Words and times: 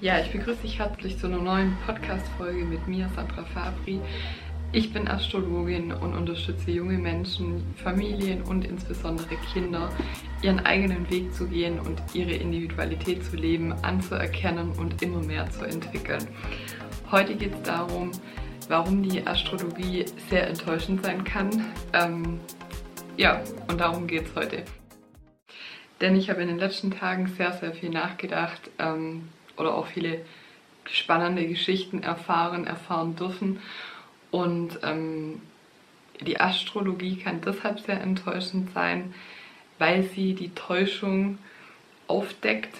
Ja, 0.00 0.20
ich 0.20 0.30
begrüße 0.30 0.62
dich 0.62 0.78
herzlich 0.78 1.18
zu 1.18 1.26
einer 1.26 1.42
neuen 1.42 1.76
Podcast-Folge 1.84 2.64
mit 2.64 2.86
mir, 2.86 3.08
Sandra 3.16 3.44
Fabri. 3.46 4.00
Ich 4.70 4.92
bin 4.92 5.08
Astrologin 5.08 5.90
und 5.90 6.14
unterstütze 6.14 6.70
junge 6.70 6.96
Menschen, 6.96 7.64
Familien 7.82 8.42
und 8.42 8.64
insbesondere 8.64 9.34
Kinder, 9.52 9.90
ihren 10.40 10.60
eigenen 10.60 11.10
Weg 11.10 11.34
zu 11.34 11.48
gehen 11.48 11.80
und 11.80 12.00
ihre 12.14 12.30
Individualität 12.30 13.24
zu 13.24 13.34
leben, 13.34 13.72
anzuerkennen 13.82 14.70
und 14.78 15.02
immer 15.02 15.20
mehr 15.20 15.50
zu 15.50 15.64
entwickeln. 15.64 16.24
Heute 17.10 17.34
geht 17.34 17.56
es 17.56 17.62
darum, 17.62 18.12
warum 18.68 19.02
die 19.02 19.26
Astrologie 19.26 20.04
sehr 20.30 20.46
enttäuschend 20.46 21.04
sein 21.04 21.24
kann. 21.24 21.50
Ähm, 21.92 22.38
ja, 23.16 23.42
und 23.68 23.80
darum 23.80 24.06
geht 24.06 24.26
es 24.28 24.36
heute. 24.36 24.62
Denn 26.00 26.14
ich 26.14 26.30
habe 26.30 26.40
in 26.42 26.46
den 26.46 26.58
letzten 26.58 26.92
Tagen 26.92 27.26
sehr, 27.26 27.52
sehr 27.52 27.72
viel 27.72 27.90
nachgedacht 27.90 28.70
ähm, 28.78 29.24
oder 29.58 29.74
auch 29.74 29.86
viele 29.86 30.24
spannende 30.90 31.46
Geschichten 31.46 32.02
erfahren, 32.02 32.66
erfahren 32.66 33.16
dürfen. 33.16 33.60
Und 34.30 34.78
ähm, 34.82 35.40
die 36.20 36.40
Astrologie 36.40 37.16
kann 37.16 37.40
deshalb 37.40 37.80
sehr 37.80 38.00
enttäuschend 38.00 38.72
sein, 38.72 39.14
weil 39.78 40.02
sie 40.02 40.34
die 40.34 40.54
Täuschung 40.54 41.38
aufdeckt, 42.06 42.76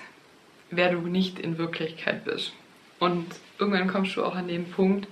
wer 0.71 0.93
du 0.93 1.01
nicht 1.01 1.39
in 1.39 1.59
Wirklichkeit 1.59 2.25
bist. 2.25 2.53
Und 2.99 3.27
irgendwann 3.59 3.89
kommst 3.89 4.17
du 4.17 4.25
auch 4.25 4.35
an 4.35 4.49
den 4.49 4.71
Punkt, 4.71 5.07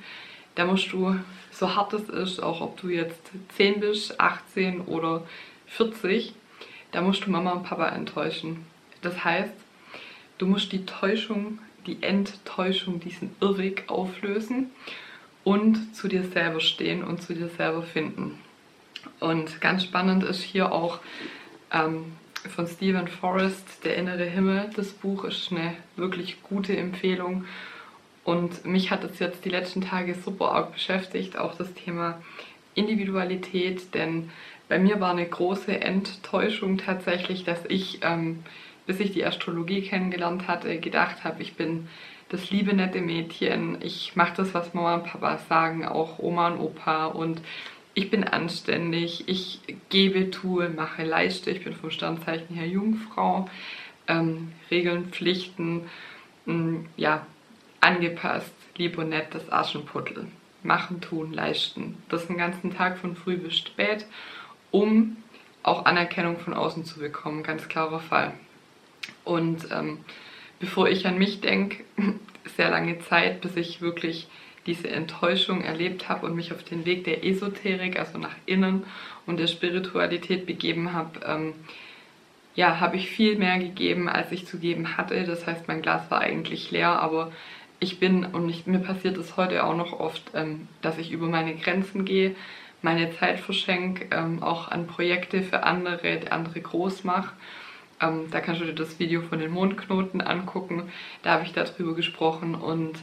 da 0.57 0.65
musst 0.65 0.93
du, 0.93 1.17
so 1.53 1.75
hart 1.75 1.93
es 1.93 2.09
ist, 2.09 2.43
auch 2.43 2.61
ob 2.61 2.81
du 2.81 2.89
jetzt 2.89 3.31
10 3.57 3.81
bist, 3.81 4.19
18 4.19 4.83
oder 4.83 5.23
40, 5.67 6.35
da 6.93 7.03
musst 7.03 7.27
du 7.27 7.31
Mama 7.31 7.53
und 7.53 7.65
Papa 7.65 7.89
enttäuschen. 7.89 8.65
Das 9.03 9.23
heißt, 9.23 9.53
du 10.39 10.47
musst 10.47 10.73
die 10.73 10.87
Täuschung, 10.87 11.59
die 11.87 12.03
Enttäuschung, 12.03 13.01
diesen 13.01 13.35
Irrweg 13.41 13.85
auflösen 13.89 14.71
und 15.45 15.95
zu 15.95 16.09
dir 16.09 16.25
selber 16.25 16.61
stehen 16.61 17.05
und 17.05 17.23
zu 17.23 17.35
dir 17.35 17.49
selber 17.49 17.83
finden. 17.83 18.39
Und 19.21 19.61
ganz 19.61 19.85
spannend 19.85 20.25
ist 20.25 20.43
hier 20.43 20.73
auch 20.73 20.99
ähm, 21.73 22.13
von 22.55 22.67
Stephen 22.67 23.09
Forrest, 23.09 23.85
Der 23.85 23.97
innere 23.97 24.25
Himmel. 24.25 24.71
Das 24.75 24.91
Buch 24.91 25.25
ist 25.25 25.51
eine 25.51 25.75
wirklich 25.97 26.43
gute 26.43 26.77
Empfehlung. 26.77 27.45
Und 28.25 28.65
mich 28.65 28.91
hat 28.91 29.05
es 29.05 29.21
jetzt 29.21 29.45
die 29.45 29.51
letzten 29.51 29.83
Tage 29.83 30.15
super 30.15 30.51
arg 30.53 30.73
beschäftigt, 30.73 31.39
auch 31.39 31.55
das 31.55 31.73
Thema 31.75 32.21
Individualität, 32.75 33.95
denn 33.95 34.31
bei 34.69 34.79
mir 34.79 35.01
war 35.01 35.13
eine 35.13 35.27
große 35.27 35.81
Enttäuschung 35.81 36.79
tatsächlich, 36.79 37.45
dass 37.45 37.61
ich, 37.69 38.01
ähm, 38.03 38.43
bis 38.87 39.01
ich 39.01 39.13
die 39.13 39.25
Astrologie 39.25 39.83
kennengelernt 39.83 40.49
hatte, 40.49 40.79
gedacht 40.79 41.25
habe, 41.25 41.43
ich 41.43 41.55
bin 41.55 41.89
das 42.29 42.51
liebe 42.51 42.75
nette 42.75 43.01
Mädchen, 43.01 43.79
ich 43.83 44.17
mache 44.17 44.35
das, 44.37 44.55
was 44.55 44.75
Mama 44.75 44.97
und 44.97 45.05
Papa 45.05 45.39
sagen, 45.49 45.87
auch 45.87 46.19
Oma 46.19 46.49
und 46.49 46.59
Opa 46.59 47.07
und 47.07 47.41
ich 47.95 48.11
bin 48.11 48.25
anständig, 48.25 49.25
ich 49.27 49.61
gebe, 49.89 50.31
tue, 50.31 50.69
mache, 50.69 51.05
leiste, 51.05 51.51
ich 51.51 51.65
bin 51.65 51.75
vom 51.75 51.91
Sternzeichen 51.91 52.55
her 52.55 52.67
Jungfrau, 52.67 53.49
ähm, 54.07 54.53
Regeln, 54.71 55.07
Pflichten, 55.13 55.89
mh, 56.45 56.55
mm, 56.55 56.89
ja, 56.97 57.27
angepasst, 57.81 58.53
lieb 58.77 58.99
und 58.99 59.11
nett, 59.11 59.29
das 59.31 59.51
Aschenputtel. 59.51 60.27
Machen, 60.63 61.01
tun, 61.01 61.33
leisten. 61.33 61.97
Das 62.09 62.27
den 62.27 62.37
ganzen 62.37 62.75
Tag 62.75 62.99
von 62.99 63.15
früh 63.15 63.37
bis 63.37 63.59
spät, 63.59 64.05
um 64.73 65.17
auch 65.63 65.85
Anerkennung 65.85 66.39
von 66.39 66.55
außen 66.55 66.85
zu 66.85 66.99
bekommen, 66.99 67.43
ganz 67.43 67.69
klarer 67.69 68.01
Fall. 68.01 68.35
Und 69.27 69.69
ähm, 69.73 69.99
bevor 70.61 70.89
ich 70.89 71.05
an 71.07 71.19
mich 71.19 71.41
denke, 71.41 71.85
sehr 72.57 72.71
lange 72.71 73.01
Zeit, 73.01 73.41
bis 73.41 73.57
ich 73.57 73.83
wirklich 73.83 74.29
diese 74.67 74.89
Enttäuschung 74.89 75.63
erlebt 75.63 76.09
habe 76.09 76.27
und 76.27 76.37
mich 76.37 76.53
auf 76.53 76.63
den 76.63 76.87
Weg 76.87 77.05
der 77.05 77.25
Esoterik, 77.25 77.99
also 77.99 78.19
nach 78.19 78.35
innen 78.47 78.85
und 79.27 79.39
der 79.39 79.49
Spiritualität 79.49 80.47
begeben 80.47 80.93
habe, 80.93 81.21
ähm, 81.27 81.55
ja, 82.55 82.79
habe 82.81 82.97
ich 82.97 83.11
viel 83.11 83.37
mehr 83.37 83.59
gegeben, 83.59 84.09
als 84.09 84.31
ich 84.33 84.47
zu 84.47 84.59
geben 84.59 84.97
hatte. 84.97 85.25
Das 85.25 85.47
heißt, 85.47 85.69
mein 85.69 85.83
Glas 85.83 86.11
war 86.11 86.21
eigentlich 86.21 86.71
leer, 86.71 87.01
aber 87.01 87.33
ich 87.81 87.99
bin, 87.99 88.25
und 88.25 88.49
ich, 88.49 88.67
mir 88.67 88.79
passiert 88.79 89.19
es 89.19 89.37
heute 89.37 89.65
auch 89.65 89.77
noch 89.77 89.93
oft, 89.93 90.23
ähm, 90.35 90.69
dass 90.83 90.99
ich 90.99 91.11
über 91.11 91.27
meine 91.27 91.57
Grenzen 91.57 92.05
gehe, 92.05 92.37
meine 92.81 93.11
Zeit 93.11 93.41
verschenke, 93.41 94.07
ähm, 94.17 94.41
auch 94.43 94.69
an 94.69 94.87
Projekte 94.87 95.43
für 95.43 95.65
andere, 95.65 96.19
die 96.19 96.31
andere 96.31 96.61
groß 96.61 97.03
mache 97.03 97.33
ähm, 98.01 98.31
da 98.31 98.41
kannst 98.41 98.61
du 98.61 98.67
dir 98.67 98.75
das 98.75 98.99
Video 98.99 99.23
von 99.23 99.39
den 99.39 99.51
Mondknoten 99.51 100.21
angucken. 100.21 100.91
Da 101.23 101.33
habe 101.33 101.45
ich 101.45 101.53
darüber 101.53 101.95
gesprochen. 101.95 102.55
Und 102.55 102.99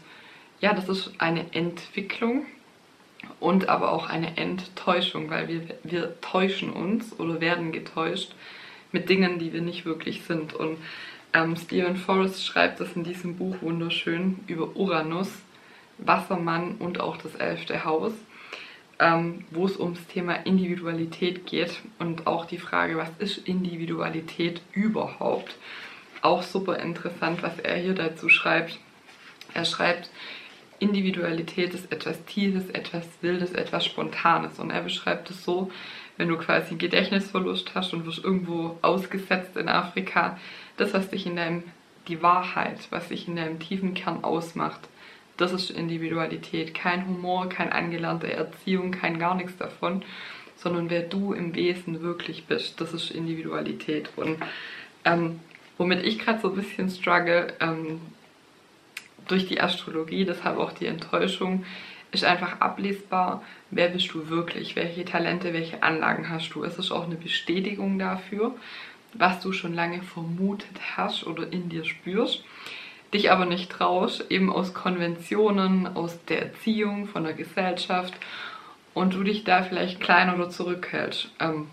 ja, 0.61 0.73
das 0.73 0.89
ist 0.89 1.13
eine 1.17 1.53
Entwicklung 1.53 2.45
und 3.39 3.69
aber 3.69 3.91
auch 3.91 4.09
eine 4.09 4.37
Enttäuschung, 4.37 5.29
weil 5.29 5.47
wir, 5.47 5.61
wir 5.83 6.19
täuschen 6.21 6.71
uns 6.71 7.17
oder 7.19 7.41
werden 7.41 7.71
getäuscht 7.71 8.35
mit 8.91 9.09
Dingen, 9.09 9.39
die 9.39 9.53
wir 9.53 9.61
nicht 9.61 9.85
wirklich 9.85 10.23
sind. 10.23 10.53
Und 10.53 10.77
ähm, 11.33 11.55
Stephen 11.55 11.97
Forrest 11.97 12.45
schreibt 12.45 12.79
das 12.79 12.93
in 12.95 13.03
diesem 13.03 13.37
Buch 13.37 13.55
wunderschön 13.61 14.39
über 14.47 14.75
Uranus, 14.75 15.31
Wassermann 15.97 16.75
und 16.79 16.99
auch 16.99 17.17
das 17.17 17.35
elfte 17.35 17.85
Haus 17.85 18.13
ähm, 19.03 19.43
wo 19.51 19.65
es 19.65 19.77
ums 19.77 20.07
Thema 20.07 20.33
Individualität 20.45 21.45
geht 21.45 21.81
und 21.99 22.25
auch 22.25 22.45
die 22.45 22.57
Frage, 22.57 22.95
was 22.95 23.09
ist 23.19 23.49
Individualität 23.49 24.61
überhaupt? 24.71 25.57
Auch 26.21 26.41
super 26.41 26.79
interessant, 26.79 27.43
was 27.43 27.59
er 27.59 27.75
hier 27.75 27.95
dazu 27.95 28.29
schreibt. 28.29 28.79
Er 29.53 29.65
schreibt, 29.65 30.09
Individualität 30.79 31.73
ist 31.73 31.91
etwas 31.91 32.23
Tiefes, 32.23 32.69
etwas 32.69 33.05
Wildes, 33.19 33.51
etwas 33.51 33.85
Spontanes. 33.85 34.57
Und 34.57 34.71
er 34.71 34.81
beschreibt 34.81 35.29
es 35.29 35.43
so, 35.43 35.69
wenn 36.15 36.29
du 36.29 36.37
quasi 36.37 36.75
Gedächtnisverlust 36.75 37.75
hast 37.75 37.93
und 37.93 38.05
wirst 38.05 38.23
irgendwo 38.23 38.77
ausgesetzt 38.81 39.57
in 39.57 39.67
Afrika, 39.67 40.39
das, 40.77 40.93
was 40.93 41.09
dich 41.09 41.25
in 41.25 41.35
deinem, 41.35 41.63
die 42.07 42.21
Wahrheit, 42.21 42.79
was 42.89 43.09
dich 43.09 43.27
in 43.27 43.35
deinem 43.35 43.59
tiefen 43.59 43.95
Kern 43.95 44.23
ausmacht, 44.23 44.79
das 45.37 45.51
ist 45.51 45.71
Individualität. 45.71 46.73
Kein 46.73 47.07
Humor, 47.07 47.49
kein 47.49 47.71
angelernte 47.71 48.31
Erziehung, 48.31 48.91
kein 48.91 49.19
gar 49.19 49.35
nichts 49.35 49.57
davon, 49.57 50.03
sondern 50.55 50.89
wer 50.89 51.01
du 51.01 51.33
im 51.33 51.55
Wesen 51.55 52.01
wirklich 52.01 52.45
bist. 52.45 52.79
Das 52.79 52.93
ist 52.93 53.11
Individualität. 53.11 54.09
Und 54.15 54.37
ähm, 55.05 55.39
womit 55.77 56.05
ich 56.05 56.19
gerade 56.19 56.39
so 56.39 56.49
ein 56.49 56.55
bisschen 56.55 56.89
struggle, 56.89 57.53
ähm, 57.59 57.99
durch 59.27 59.47
die 59.47 59.61
Astrologie, 59.61 60.25
deshalb 60.25 60.57
auch 60.57 60.73
die 60.73 60.85
Enttäuschung, 60.85 61.65
ist 62.11 62.25
einfach 62.25 62.59
ablesbar, 62.61 63.41
wer 63.71 63.89
bist 63.89 64.13
du 64.13 64.29
wirklich, 64.29 64.75
welche 64.75 65.03
Talente, 65.03 65.53
welche 65.53 65.81
Anlagen 65.81 66.29
hast 66.29 66.51
du. 66.51 66.63
Es 66.63 66.77
ist 66.77 66.91
auch 66.91 67.05
eine 67.05 67.15
Bestätigung 67.15 67.97
dafür, 67.97 68.53
was 69.13 69.39
du 69.39 69.51
schon 69.51 69.73
lange 69.73 70.03
vermutet 70.03 70.95
hast 70.95 71.25
oder 71.25 71.51
in 71.51 71.69
dir 71.69 71.85
spürst 71.85 72.43
dich 73.13 73.31
aber 73.31 73.45
nicht 73.45 73.71
traust, 73.71 74.25
eben 74.29 74.51
aus 74.51 74.73
Konventionen, 74.73 75.95
aus 75.95 76.23
der 76.25 76.43
Erziehung, 76.43 77.07
von 77.07 77.23
der 77.23 77.33
Gesellschaft 77.33 78.13
und 78.93 79.13
du 79.13 79.23
dich 79.23 79.43
da 79.43 79.63
vielleicht 79.63 79.99
klein 79.99 80.33
oder 80.33 80.49
zurückhältst. 80.49 81.29
Ähm, 81.39 81.67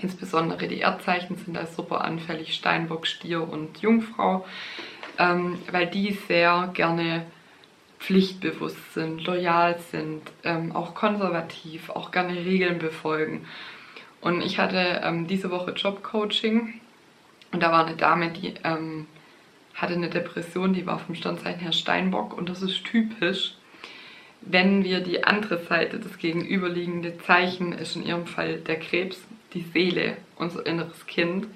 insbesondere 0.00 0.68
die 0.68 0.80
Erdzeichen 0.80 1.36
sind 1.36 1.56
da 1.56 1.66
super 1.66 2.02
anfällig, 2.02 2.54
Steinbock, 2.54 3.06
Stier 3.06 3.48
und 3.48 3.80
Jungfrau, 3.80 4.46
ähm, 5.18 5.58
weil 5.70 5.86
die 5.86 6.12
sehr 6.28 6.70
gerne 6.74 7.26
pflichtbewusst 7.98 8.94
sind, 8.94 9.24
loyal 9.24 9.78
sind, 9.90 10.22
ähm, 10.42 10.74
auch 10.74 10.94
konservativ, 10.94 11.90
auch 11.90 12.10
gerne 12.10 12.34
Regeln 12.34 12.78
befolgen. 12.78 13.46
Und 14.20 14.42
ich 14.42 14.58
hatte 14.58 15.02
ähm, 15.04 15.26
diese 15.26 15.50
Woche 15.50 15.72
Jobcoaching 15.72 16.80
und 17.52 17.62
da 17.62 17.72
war 17.72 17.86
eine 17.86 17.96
Dame, 17.96 18.30
die 18.30 18.54
ähm, 18.64 19.06
hatte 19.80 19.94
eine 19.94 20.10
Depression, 20.10 20.72
die 20.74 20.86
war 20.86 20.98
vom 20.98 21.14
Sternzeichen 21.14 21.60
her 21.60 21.72
Steinbock 21.72 22.36
und 22.36 22.48
das 22.48 22.62
ist 22.62 22.84
typisch, 22.84 23.54
wenn 24.42 24.84
wir 24.84 25.00
die 25.00 25.24
andere 25.24 25.58
Seite, 25.58 25.98
das 25.98 26.18
gegenüberliegende 26.18 27.18
Zeichen 27.18 27.72
ist 27.72 27.96
in 27.96 28.06
ihrem 28.06 28.26
Fall 28.26 28.58
der 28.58 28.78
Krebs, 28.78 29.22
die 29.52 29.62
Seele, 29.62 30.16
unser 30.36 30.64
inneres 30.66 31.06
Kind, 31.06 31.46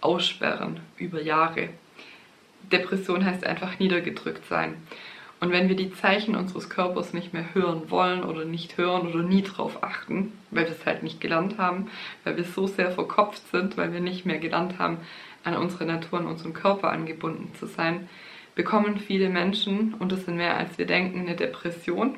aussperren 0.00 0.80
über 0.96 1.20
Jahre. 1.20 1.68
Depression 2.72 3.24
heißt 3.24 3.44
einfach 3.44 3.78
niedergedrückt 3.78 4.46
sein. 4.46 4.76
Und 5.40 5.52
wenn 5.52 5.68
wir 5.70 5.76
die 5.76 5.92
Zeichen 5.92 6.36
unseres 6.36 6.68
Körpers 6.68 7.14
nicht 7.14 7.32
mehr 7.32 7.54
hören 7.54 7.90
wollen 7.90 8.24
oder 8.24 8.44
nicht 8.44 8.76
hören 8.76 9.08
oder 9.08 9.22
nie 9.22 9.42
drauf 9.42 9.82
achten, 9.82 10.32
weil 10.50 10.66
wir 10.66 10.72
es 10.72 10.84
halt 10.84 11.02
nicht 11.02 11.20
gelernt 11.20 11.56
haben, 11.56 11.90
weil 12.24 12.36
wir 12.36 12.44
so 12.44 12.66
sehr 12.66 12.90
verkopft 12.90 13.50
sind, 13.50 13.78
weil 13.78 13.92
wir 13.92 14.00
nicht 14.00 14.26
mehr 14.26 14.38
gelernt 14.38 14.78
haben, 14.78 14.98
an 15.44 15.56
unsere 15.56 15.86
Natur, 15.86 16.20
an 16.20 16.26
unseren 16.26 16.52
Körper 16.52 16.90
angebunden 16.90 17.54
zu 17.58 17.66
sein, 17.66 18.08
bekommen 18.54 18.98
viele 18.98 19.28
Menschen, 19.28 19.94
und 19.94 20.12
das 20.12 20.24
sind 20.24 20.36
mehr 20.36 20.56
als 20.56 20.76
wir 20.78 20.86
denken, 20.86 21.20
eine 21.20 21.36
Depression. 21.36 22.16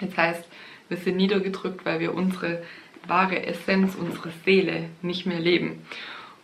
Das 0.00 0.16
heißt, 0.16 0.44
wir 0.88 0.96
sind 0.96 1.16
niedergedrückt, 1.16 1.84
weil 1.84 2.00
wir 2.00 2.14
unsere 2.14 2.62
wahre 3.06 3.44
Essenz, 3.46 3.94
unsere 3.94 4.30
Seele 4.44 4.88
nicht 5.02 5.26
mehr 5.26 5.40
leben 5.40 5.84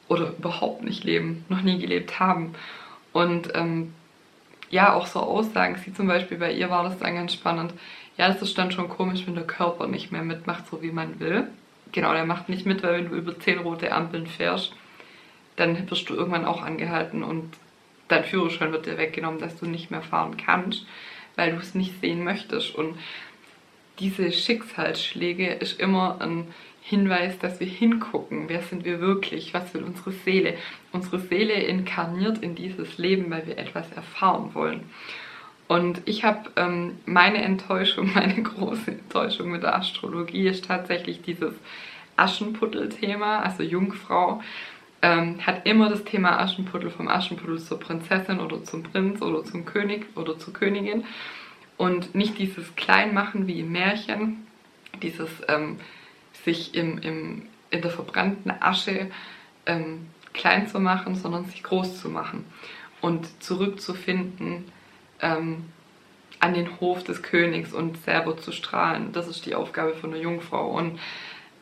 oder 0.09 0.35
überhaupt 0.37 0.83
nicht 0.83 1.05
leben, 1.05 1.45
noch 1.49 1.63
nie 1.63 1.79
gelebt 1.79 2.21
haben. 2.21 2.55
Und 3.13 3.51
ähm, 3.55 3.93
ja, 4.71 4.95
auch 4.95 5.07
so 5.07 5.21
Aussagen. 5.21 5.77
Sie 5.77 5.93
zum 5.93 6.07
Beispiel, 6.07 6.39
bei 6.39 6.53
ihr 6.53 6.71
war 6.71 6.83
das 6.85 6.99
dann 6.99 7.15
ganz 7.15 7.35
spannend. 7.35 7.75
Ja, 8.17 8.29
es 8.29 8.43
ist 8.43 8.57
dann 8.59 8.73
schon 8.73 8.89
komisch, 8.89 9.27
wenn 9.27 9.35
der 9.35 9.47
Körper 9.47 9.87
nicht 9.87 10.13
mehr 10.13 10.23
mitmacht, 10.23 10.67
so 10.69 10.83
wie 10.83 10.93
man 10.93 11.21
will. 11.21 11.49
Genau, 11.93 12.13
der 12.13 12.25
macht 12.25 12.49
nicht 12.49 12.67
mit, 12.67 12.83
weil 12.83 12.95
wenn 12.95 13.11
du 13.11 13.17
über 13.17 13.39
zehn 13.39 13.59
rote 13.59 13.93
Ampeln 13.93 14.27
fährst, 14.27 14.75
dann 15.63 15.91
wirst 15.91 16.11
du 16.11 16.15
irgendwann 16.15 16.45
auch 16.45 16.63
angehalten 16.63 17.23
und 17.23 17.55
dein 18.09 18.25
Führerschein 18.25 18.73
wird 18.73 18.87
dir 18.87 18.99
weggenommen, 18.99 19.41
dass 19.41 19.59
du 19.59 19.67
nicht 19.67 19.91
mehr 19.91 20.03
fahren 20.03 20.37
kannst, 20.37 20.87
weil 21.37 21.53
du 21.53 21.59
es 21.59 21.75
nicht 21.75 22.01
sehen 22.01 22.25
möchtest. 22.25 22.75
Und 22.75 22.99
diese 24.01 24.33
Schicksalsschläge 24.33 25.53
ist 25.53 25.79
immer 25.79 26.21
ein 26.21 26.49
Hinweis, 26.83 27.39
dass 27.39 27.61
wir 27.61 27.67
hingucken, 27.67 28.49
wer 28.49 28.63
sind 28.63 28.85
wir 28.85 29.01
wirklich, 29.01 29.55
was 29.55 29.73
will 29.73 29.85
unsere 29.85 30.11
Seele. 30.11 30.55
Unsere 30.91 31.21
Seele 31.21 31.55
inkarniert 31.55 32.39
in 32.39 32.57
dieses 32.57 32.99
Leben, 32.99 33.31
weil 33.31 33.47
wir 33.47 33.57
etwas 33.57 33.91
erfahren 33.93 34.55
wollen. 34.55 34.91
Und 35.69 36.03
ich 36.07 36.25
habe 36.25 36.51
ähm, 36.57 36.99
meine 37.07 37.41
Enttäuschung, 37.43 38.13
meine 38.15 38.43
große 38.43 38.91
Enttäuschung 38.91 39.53
mit 39.53 39.63
der 39.63 39.77
Astrologie 39.77 40.49
ist 40.49 40.65
tatsächlich 40.65 41.23
dieses 41.23 41.55
Aschenputtel-Thema, 42.17 43.39
also 43.39 43.63
Jungfrau. 43.63 44.43
Ähm, 45.05 45.45
hat 45.45 45.67
immer 45.67 45.91
das 45.91 46.05
Thema 46.05 46.39
Aschenputtel 46.39 46.91
vom 46.91 47.09
Aschenputtel 47.09 47.59
zur 47.59 47.81
Prinzessin 47.81 48.39
oder 48.39 48.63
zum 48.63 48.85
Prinz 48.85 49.21
oder 49.21 49.45
zum 49.45 49.65
König 49.65 50.07
oder 50.15 50.39
zur 50.39 50.53
Königin 50.53 51.05
und 51.77 52.15
nicht 52.15 52.39
dieses 52.39 52.77
Kleinmachen 52.77 53.49
wie 53.49 53.61
im 53.61 53.73
Märchen, 53.73 54.47
dieses 55.03 55.31
ähm, 55.49 55.81
sich 56.45 56.75
im, 56.77 56.99
im, 56.99 57.43
in 57.71 57.83
der 57.83 57.91
verbrannten 57.91 58.53
Asche 58.61 59.11
ähm, 59.67 60.07
klein 60.33 60.69
zu 60.69 60.79
machen, 60.79 61.17
sondern 61.17 61.45
sich 61.47 61.63
groß 61.63 62.01
zu 62.01 62.09
machen 62.09 62.45
und 63.01 63.43
zurückzufinden 63.43 64.65
ähm, 65.21 65.65
an 66.41 66.55
den 66.55 66.81
Hof 66.81 67.05
des 67.05 67.23
Königs 67.23 67.73
und 67.73 68.03
selber 68.05 68.37
zu 68.37 68.53
strahlen. 68.53 69.13
Das 69.13 69.29
ist 69.29 69.47
die 69.47 69.55
Aufgabe 69.55 69.95
von 69.95 70.11
der 70.11 70.21
Jungfrau. 70.21 70.71
Und 70.71 70.99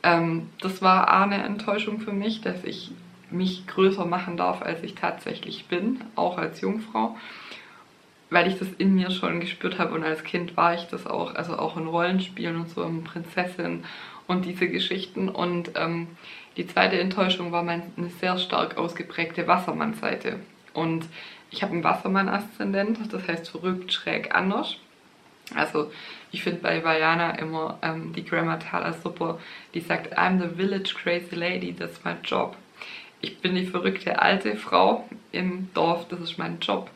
ähm, 0.02 0.48
das 0.60 0.80
war 0.80 1.12
eine 1.12 1.42
Enttäuschung 1.44 2.00
für 2.00 2.12
mich, 2.12 2.40
dass 2.40 2.64
ich 2.64 2.92
mich 3.30 3.66
größer 3.66 4.04
machen 4.04 4.36
darf, 4.36 4.62
als 4.62 4.82
ich 4.82 4.94
tatsächlich 4.94 5.66
bin, 5.66 6.00
auch 6.16 6.38
als 6.38 6.60
Jungfrau 6.60 7.16
weil 8.30 8.46
ich 8.46 8.58
das 8.58 8.68
in 8.78 8.94
mir 8.94 9.10
schon 9.10 9.40
gespürt 9.40 9.78
habe 9.78 9.94
und 9.94 10.04
als 10.04 10.22
Kind 10.24 10.56
war 10.56 10.74
ich 10.74 10.84
das 10.84 11.06
auch, 11.06 11.34
also 11.34 11.58
auch 11.58 11.76
in 11.76 11.88
Rollenspielen 11.88 12.56
und 12.56 12.70
so, 12.70 12.82
in 12.84 13.04
Prinzessin 13.04 13.84
und 14.26 14.44
diese 14.44 14.68
Geschichten. 14.68 15.28
Und 15.28 15.72
ähm, 15.74 16.06
die 16.56 16.66
zweite 16.66 16.98
Enttäuschung 16.98 17.50
war 17.52 17.64
meine 17.64 17.82
sehr 18.20 18.38
stark 18.38 18.78
ausgeprägte 18.78 19.46
Wassermann-Seite. 19.46 20.38
Und 20.72 21.06
ich 21.50 21.62
habe 21.62 21.72
einen 21.72 21.84
Wassermann-Aszendent, 21.84 23.12
das 23.12 23.26
heißt 23.26 23.50
verrückt, 23.50 23.92
schräg, 23.92 24.32
anders. 24.34 24.76
Also 25.56 25.90
ich 26.30 26.44
finde 26.44 26.60
bei 26.60 26.84
Vajana 26.84 27.32
immer 27.32 27.80
ähm, 27.82 28.12
die 28.12 28.24
Grammar 28.24 28.60
Thaler 28.60 28.92
super, 28.92 29.40
die 29.74 29.80
sagt, 29.80 30.16
I'm 30.16 30.40
the 30.40 30.54
village 30.54 30.94
crazy 30.94 31.34
lady, 31.34 31.74
that's 31.74 32.04
my 32.04 32.14
job. 32.22 32.56
Ich 33.20 33.38
bin 33.38 33.54
die 33.54 33.66
verrückte 33.66 34.20
alte 34.20 34.56
Frau 34.56 35.08
im 35.32 35.68
Dorf, 35.74 36.08
das 36.08 36.20
ist 36.20 36.38
mein 36.38 36.58
Job. 36.60 36.90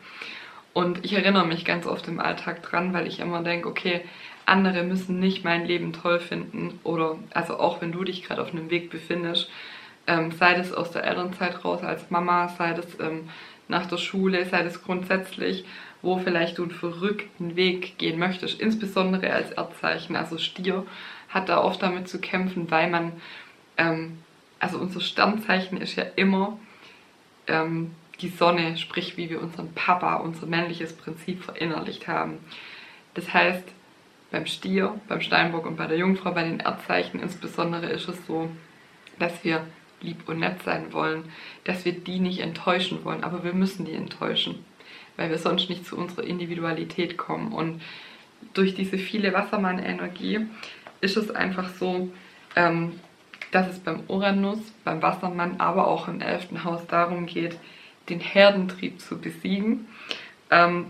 Und 0.72 1.04
ich 1.04 1.12
erinnere 1.12 1.46
mich 1.46 1.64
ganz 1.64 1.86
oft 1.86 2.08
im 2.08 2.18
Alltag 2.18 2.62
dran, 2.62 2.92
weil 2.92 3.06
ich 3.06 3.20
immer 3.20 3.42
denke, 3.42 3.68
okay, 3.68 4.00
andere 4.46 4.82
müssen 4.82 5.20
nicht 5.20 5.44
mein 5.44 5.66
Leben 5.66 5.92
toll 5.92 6.20
finden 6.20 6.80
oder 6.82 7.16
also 7.32 7.58
auch 7.58 7.80
wenn 7.80 7.92
du 7.92 8.04
dich 8.04 8.24
gerade 8.24 8.42
auf 8.42 8.52
einem 8.52 8.70
Weg 8.70 8.90
befindest, 8.90 9.50
ähm, 10.06 10.32
sei 10.32 10.54
das 10.54 10.72
aus 10.72 10.90
der 10.90 11.04
Elternzeit 11.04 11.64
raus 11.64 11.82
als 11.82 12.10
Mama, 12.10 12.48
sei 12.48 12.74
das 12.74 12.86
ähm, 13.00 13.30
nach 13.68 13.86
der 13.86 13.96
Schule, 13.96 14.44
sei 14.46 14.62
das 14.62 14.82
grundsätzlich, 14.82 15.64
wo 16.02 16.18
vielleicht 16.18 16.58
du 16.58 16.64
einen 16.64 16.72
verrückten 16.72 17.56
Weg 17.56 17.96
gehen 17.96 18.18
möchtest, 18.18 18.60
insbesondere 18.60 19.32
als 19.32 19.52
Erdzeichen, 19.52 20.16
also 20.16 20.36
Stier 20.36 20.84
hat 21.30 21.48
da 21.48 21.62
oft 21.62 21.82
damit 21.82 22.08
zu 22.08 22.20
kämpfen, 22.20 22.70
weil 22.70 22.90
man, 22.90 23.12
ähm, 23.78 24.18
also 24.64 24.78
unser 24.78 25.02
Sternzeichen 25.02 25.78
ist 25.78 25.94
ja 25.96 26.04
immer 26.16 26.58
ähm, 27.46 27.90
die 28.22 28.30
Sonne, 28.30 28.78
sprich 28.78 29.18
wie 29.18 29.28
wir 29.28 29.42
unseren 29.42 29.74
Papa, 29.74 30.16
unser 30.16 30.46
männliches 30.46 30.94
Prinzip 30.94 31.44
verinnerlicht 31.44 32.08
haben. 32.08 32.38
Das 33.12 33.34
heißt, 33.34 33.64
beim 34.30 34.46
Stier, 34.46 34.98
beim 35.06 35.20
Steinbock 35.20 35.66
und 35.66 35.76
bei 35.76 35.86
der 35.86 35.98
Jungfrau, 35.98 36.32
bei 36.32 36.44
den 36.44 36.60
Erdzeichen 36.60 37.20
insbesondere 37.20 37.88
ist 37.90 38.08
es 38.08 38.26
so, 38.26 38.48
dass 39.18 39.44
wir 39.44 39.66
lieb 40.00 40.26
und 40.26 40.38
nett 40.38 40.62
sein 40.62 40.94
wollen, 40.94 41.24
dass 41.64 41.84
wir 41.84 41.92
die 41.92 42.18
nicht 42.18 42.40
enttäuschen 42.40 43.04
wollen, 43.04 43.22
aber 43.22 43.44
wir 43.44 43.52
müssen 43.52 43.84
die 43.84 43.92
enttäuschen, 43.92 44.64
weil 45.18 45.28
wir 45.28 45.38
sonst 45.38 45.68
nicht 45.68 45.84
zu 45.84 45.98
unserer 45.98 46.24
Individualität 46.24 47.18
kommen. 47.18 47.52
Und 47.52 47.82
durch 48.54 48.74
diese 48.74 48.96
viele 48.96 49.34
Wassermann-Energie 49.34 50.46
ist 51.02 51.18
es 51.18 51.30
einfach 51.30 51.68
so, 51.68 52.10
ähm, 52.56 52.98
dass 53.54 53.68
es 53.68 53.78
beim 53.78 54.00
Uranus, 54.08 54.58
beim 54.82 55.00
Wassermann, 55.00 55.60
aber 55.60 55.86
auch 55.86 56.08
im 56.08 56.20
11. 56.20 56.64
Haus 56.64 56.84
darum 56.88 57.26
geht, 57.26 57.56
den 58.08 58.18
Herdentrieb 58.18 59.00
zu 59.00 59.18
besiegen. 59.18 59.86
Ähm, 60.50 60.86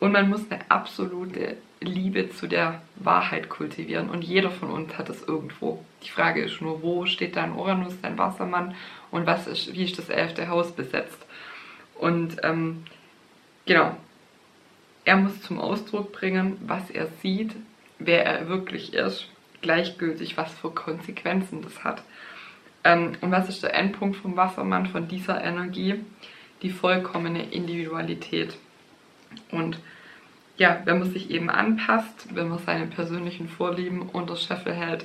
und 0.00 0.12
man 0.12 0.30
muss 0.30 0.50
eine 0.50 0.62
absolute 0.70 1.58
Liebe 1.80 2.30
zu 2.30 2.46
der 2.46 2.80
Wahrheit 2.96 3.50
kultivieren. 3.50 4.08
Und 4.08 4.24
jeder 4.24 4.50
von 4.50 4.70
uns 4.70 4.96
hat 4.96 5.10
es 5.10 5.22
irgendwo. 5.22 5.84
Die 6.02 6.10
Frage 6.10 6.42
ist 6.42 6.62
nur, 6.62 6.82
wo 6.82 7.04
steht 7.04 7.36
dein 7.36 7.52
Uranus, 7.52 8.00
dein 8.00 8.16
Wassermann 8.16 8.74
und 9.10 9.26
was 9.26 9.46
ist, 9.46 9.74
wie 9.74 9.84
ist 9.84 9.98
das 9.98 10.08
elfte 10.08 10.48
Haus 10.48 10.72
besetzt? 10.72 11.18
Und 11.96 12.38
ähm, 12.42 12.84
genau, 13.66 13.94
er 15.04 15.16
muss 15.16 15.42
zum 15.42 15.60
Ausdruck 15.60 16.12
bringen, 16.12 16.56
was 16.66 16.90
er 16.90 17.08
sieht, 17.20 17.54
wer 17.98 18.24
er 18.24 18.48
wirklich 18.48 18.94
ist, 18.94 19.28
gleichgültig, 19.64 20.36
was 20.36 20.52
für 20.52 20.70
Konsequenzen 20.70 21.62
das 21.62 21.82
hat. 21.82 22.02
Ähm, 22.84 23.12
und 23.22 23.32
was 23.32 23.48
ist 23.48 23.62
der 23.62 23.74
Endpunkt 23.74 24.16
vom 24.16 24.36
Wassermann, 24.36 24.86
von 24.86 25.08
dieser 25.08 25.42
Energie? 25.42 25.96
Die 26.62 26.70
vollkommene 26.70 27.50
Individualität. 27.50 28.56
Und 29.50 29.80
ja, 30.56 30.82
wenn 30.84 31.00
man 31.00 31.10
sich 31.10 31.30
eben 31.30 31.50
anpasst, 31.50 32.28
wenn 32.34 32.48
man 32.48 32.58
seine 32.58 32.86
persönlichen 32.86 33.48
Vorlieben 33.48 34.02
unter 34.02 34.36
Scheffel 34.36 34.74
hält, 34.74 35.04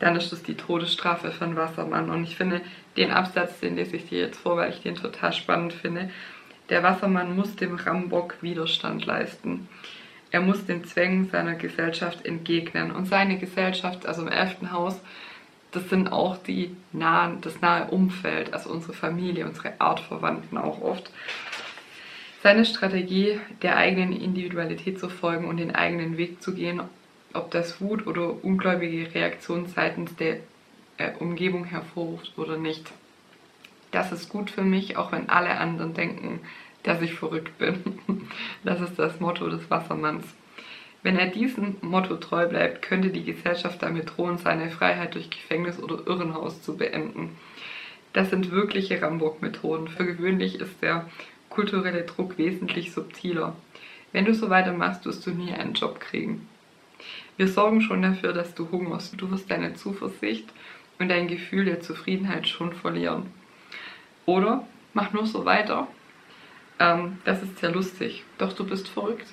dann 0.00 0.16
ist 0.16 0.32
das 0.32 0.42
die 0.42 0.56
Todesstrafe 0.56 1.32
einen 1.40 1.56
Wassermann. 1.56 2.10
Und 2.10 2.24
ich 2.24 2.36
finde, 2.36 2.60
den 2.96 3.12
Absatz, 3.12 3.60
den 3.60 3.76
lese 3.76 3.96
ich 3.96 4.08
dir 4.08 4.18
jetzt 4.18 4.38
vor, 4.38 4.56
weil 4.56 4.70
ich 4.70 4.82
den 4.82 4.96
total 4.96 5.32
spannend 5.32 5.72
finde. 5.72 6.10
Der 6.68 6.82
Wassermann 6.82 7.36
muss 7.36 7.56
dem 7.56 7.76
Rambock 7.76 8.42
Widerstand 8.42 9.06
leisten. 9.06 9.68
Er 10.34 10.40
muss 10.40 10.66
den 10.66 10.82
Zwängen 10.84 11.30
seiner 11.30 11.54
Gesellschaft 11.54 12.26
entgegnen. 12.26 12.90
Und 12.90 13.06
seine 13.06 13.38
Gesellschaft, 13.38 14.04
also 14.04 14.22
im 14.22 14.28
elften 14.32 14.72
Haus, 14.72 15.00
das 15.70 15.88
sind 15.88 16.10
auch 16.10 16.36
die 16.38 16.74
nahen, 16.90 17.40
das 17.40 17.60
nahe 17.60 17.86
Umfeld, 17.86 18.52
also 18.52 18.70
unsere 18.70 18.94
Familie, 18.94 19.46
unsere 19.46 19.80
Artverwandten 19.80 20.58
auch 20.58 20.82
oft. 20.82 21.08
Seine 22.42 22.64
Strategie, 22.64 23.38
der 23.62 23.76
eigenen 23.76 24.10
Individualität 24.10 24.98
zu 24.98 25.08
folgen 25.08 25.44
und 25.44 25.58
den 25.58 25.72
eigenen 25.72 26.16
Weg 26.16 26.42
zu 26.42 26.52
gehen, 26.52 26.82
ob 27.32 27.52
das 27.52 27.80
Wut 27.80 28.08
oder 28.08 28.42
ungläubige 28.42 29.14
Reaktion 29.14 29.66
seitens 29.66 30.16
der 30.16 30.38
äh, 30.96 31.12
Umgebung 31.20 31.64
hervorruft 31.64 32.36
oder 32.38 32.56
nicht. 32.56 32.90
Das 33.92 34.10
ist 34.10 34.30
gut 34.30 34.50
für 34.50 34.62
mich, 34.62 34.96
auch 34.96 35.12
wenn 35.12 35.28
alle 35.28 35.58
anderen 35.58 35.94
denken, 35.94 36.40
dass 36.84 37.02
ich 37.02 37.14
verrückt 37.14 37.58
bin. 37.58 37.98
Das 38.64 38.80
ist 38.80 38.98
das 38.98 39.20
Motto 39.20 39.48
des 39.48 39.70
Wassermanns. 39.70 40.24
Wenn 41.02 41.18
er 41.18 41.26
diesem 41.26 41.76
Motto 41.82 42.16
treu 42.16 42.48
bleibt, 42.48 42.80
könnte 42.80 43.10
die 43.10 43.24
Gesellschaft 43.24 43.82
damit 43.82 44.16
drohen, 44.16 44.38
seine 44.38 44.70
Freiheit 44.70 45.14
durch 45.14 45.28
Gefängnis 45.28 45.78
oder 45.78 46.06
Irrenhaus 46.06 46.62
zu 46.62 46.78
beenden. 46.78 47.36
Das 48.14 48.30
sind 48.30 48.50
wirkliche 48.50 49.02
Rambock-Methoden. 49.02 49.88
Für 49.88 50.06
gewöhnlich 50.06 50.60
ist 50.60 50.80
der 50.80 51.06
kulturelle 51.50 52.04
Druck 52.04 52.38
wesentlich 52.38 52.92
subtiler. 52.92 53.54
Wenn 54.12 54.24
du 54.24 54.32
so 54.32 54.48
weitermachst, 54.48 55.04
wirst 55.04 55.26
du 55.26 55.32
nie 55.32 55.52
einen 55.52 55.74
Job 55.74 56.00
kriegen. 56.00 56.48
Wir 57.36 57.48
sorgen 57.48 57.80
schon 57.80 58.00
dafür, 58.00 58.32
dass 58.32 58.54
du 58.54 58.70
hungerst. 58.70 59.20
Du 59.20 59.30
wirst 59.30 59.50
deine 59.50 59.74
Zuversicht 59.74 60.48
und 60.98 61.08
dein 61.08 61.28
Gefühl 61.28 61.64
der 61.64 61.80
Zufriedenheit 61.80 62.48
schon 62.48 62.72
verlieren. 62.72 63.26
Oder 64.24 64.66
mach 64.94 65.12
nur 65.12 65.26
so 65.26 65.44
weiter. 65.44 65.88
Ähm, 66.78 67.18
das 67.24 67.42
ist 67.42 67.58
sehr 67.58 67.70
lustig, 67.70 68.24
doch 68.38 68.52
du 68.52 68.66
bist 68.66 68.88
verrückt. 68.88 69.28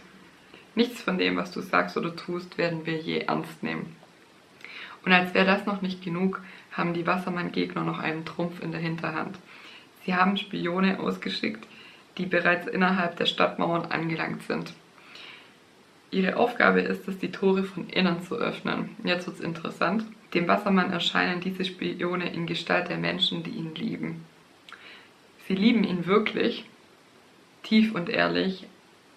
Nichts 0.76 1.02
von 1.02 1.18
dem, 1.18 1.38
was 1.38 1.52
du 1.52 1.62
sagst 1.62 1.98
oder 1.98 2.16
tust, 2.16 2.58
werden 2.58 2.86
wir 2.86 2.98
je 2.98 3.20
ernst 3.20 3.62
nehmen. 3.64 3.96
Und 5.04 5.12
als 5.12 5.34
wäre 5.34 5.46
das 5.46 5.66
noch 5.66 5.82
nicht 5.82 6.04
genug, 6.04 6.42
haben 6.72 6.94
die 6.94 7.08
Wassermann-Gegner 7.08 7.84
noch 7.84 8.00
einen 8.00 8.26
Trumpf 8.26 8.62
in 8.62 8.72
der 8.72 8.80
Hinterhand. 8.80 9.38
Sie 10.06 10.16
haben 10.16 10.38
Spione 10.38 11.00
ausgeschickt, 11.00 11.68
die 12.18 12.26
bereits 12.26 12.68
innerhalb 12.68 13.18
der 13.18 13.26
Stadtmauern 13.26 13.86
angelangt 13.86 14.44
sind. 14.44 14.74
Ihre 16.12 16.36
Aufgabe 16.36 16.82
ist 16.82 17.08
es, 17.08 17.18
die 17.20 17.32
Tore 17.32 17.64
von 17.64 17.90
innen 17.90 18.22
zu 18.22 18.36
öffnen. 18.36 18.96
Jetzt 19.04 19.28
wird 19.28 19.38
es 19.38 19.44
interessant. 19.44 20.04
Dem 20.34 20.48
Wassermann 20.48 20.92
erscheinen 20.92 21.40
diese 21.40 21.66
Spione 21.66 22.34
in 22.34 22.46
Gestalt 22.46 22.90
der 22.90 22.98
Menschen, 22.98 23.44
die 23.44 23.52
ihn 23.52 23.74
lieben. 23.76 24.26
Sie 25.48 25.56
lieben 25.56 25.84
ihn 25.84 26.06
wirklich, 26.06 26.66
tief 27.64 27.94
und 27.94 28.10
ehrlich, 28.10 28.68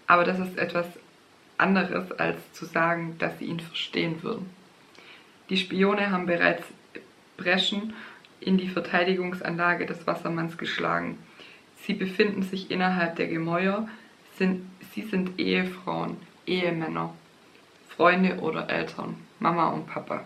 Aber 0.07 0.25
das 0.25 0.39
ist 0.39 0.59
etwas 0.59 0.87
anderes, 1.57 2.13
als 2.13 2.53
zu 2.53 2.65
sagen, 2.65 3.17
dass 3.19 3.39
sie 3.39 3.47
ihn 3.47 3.61
verstehen 3.61 4.23
würden. 4.23 4.51
Die 5.51 5.57
Spione 5.57 6.11
haben 6.11 6.27
bereits 6.27 6.67
Breschen 7.37 7.95
in 8.41 8.59
die 8.59 8.69
Verteidigungsanlage 8.69 9.87
des 9.87 10.07
Wassermanns 10.07 10.59
geschlagen. 10.59 11.19
Sie 11.77 11.95
befinden 11.95 12.43
sich 12.43 12.71
innerhalb 12.71 13.17
der 13.17 13.29
Gemäuer, 13.29 13.89
sind, 14.39 14.67
sie 14.93 15.03
sind 15.03 15.39
Ehefrauen, 15.39 16.17
Ehemänner, 16.47 17.15
Freunde 17.89 18.41
oder 18.41 18.69
Eltern, 18.69 19.17
Mama 19.39 19.69
und 19.69 19.87
Papa. 19.87 20.25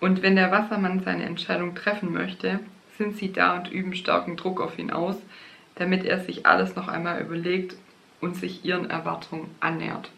Und 0.00 0.22
wenn 0.22 0.36
der 0.36 0.50
Wassermann 0.50 1.00
seine 1.00 1.24
Entscheidung 1.24 1.74
treffen 1.74 2.12
möchte, 2.12 2.60
sind 2.98 3.16
sie 3.16 3.32
da 3.32 3.56
und 3.56 3.70
üben 3.70 3.94
starken 3.94 4.36
Druck 4.36 4.60
auf 4.60 4.78
ihn 4.78 4.90
aus, 4.90 5.16
damit 5.76 6.04
er 6.04 6.20
sich 6.20 6.46
alles 6.46 6.74
noch 6.74 6.88
einmal 6.88 7.20
überlegt 7.20 7.76
und 8.20 8.36
sich 8.36 8.64
ihren 8.64 8.90
Erwartungen 8.90 9.54
annähert. 9.60 10.10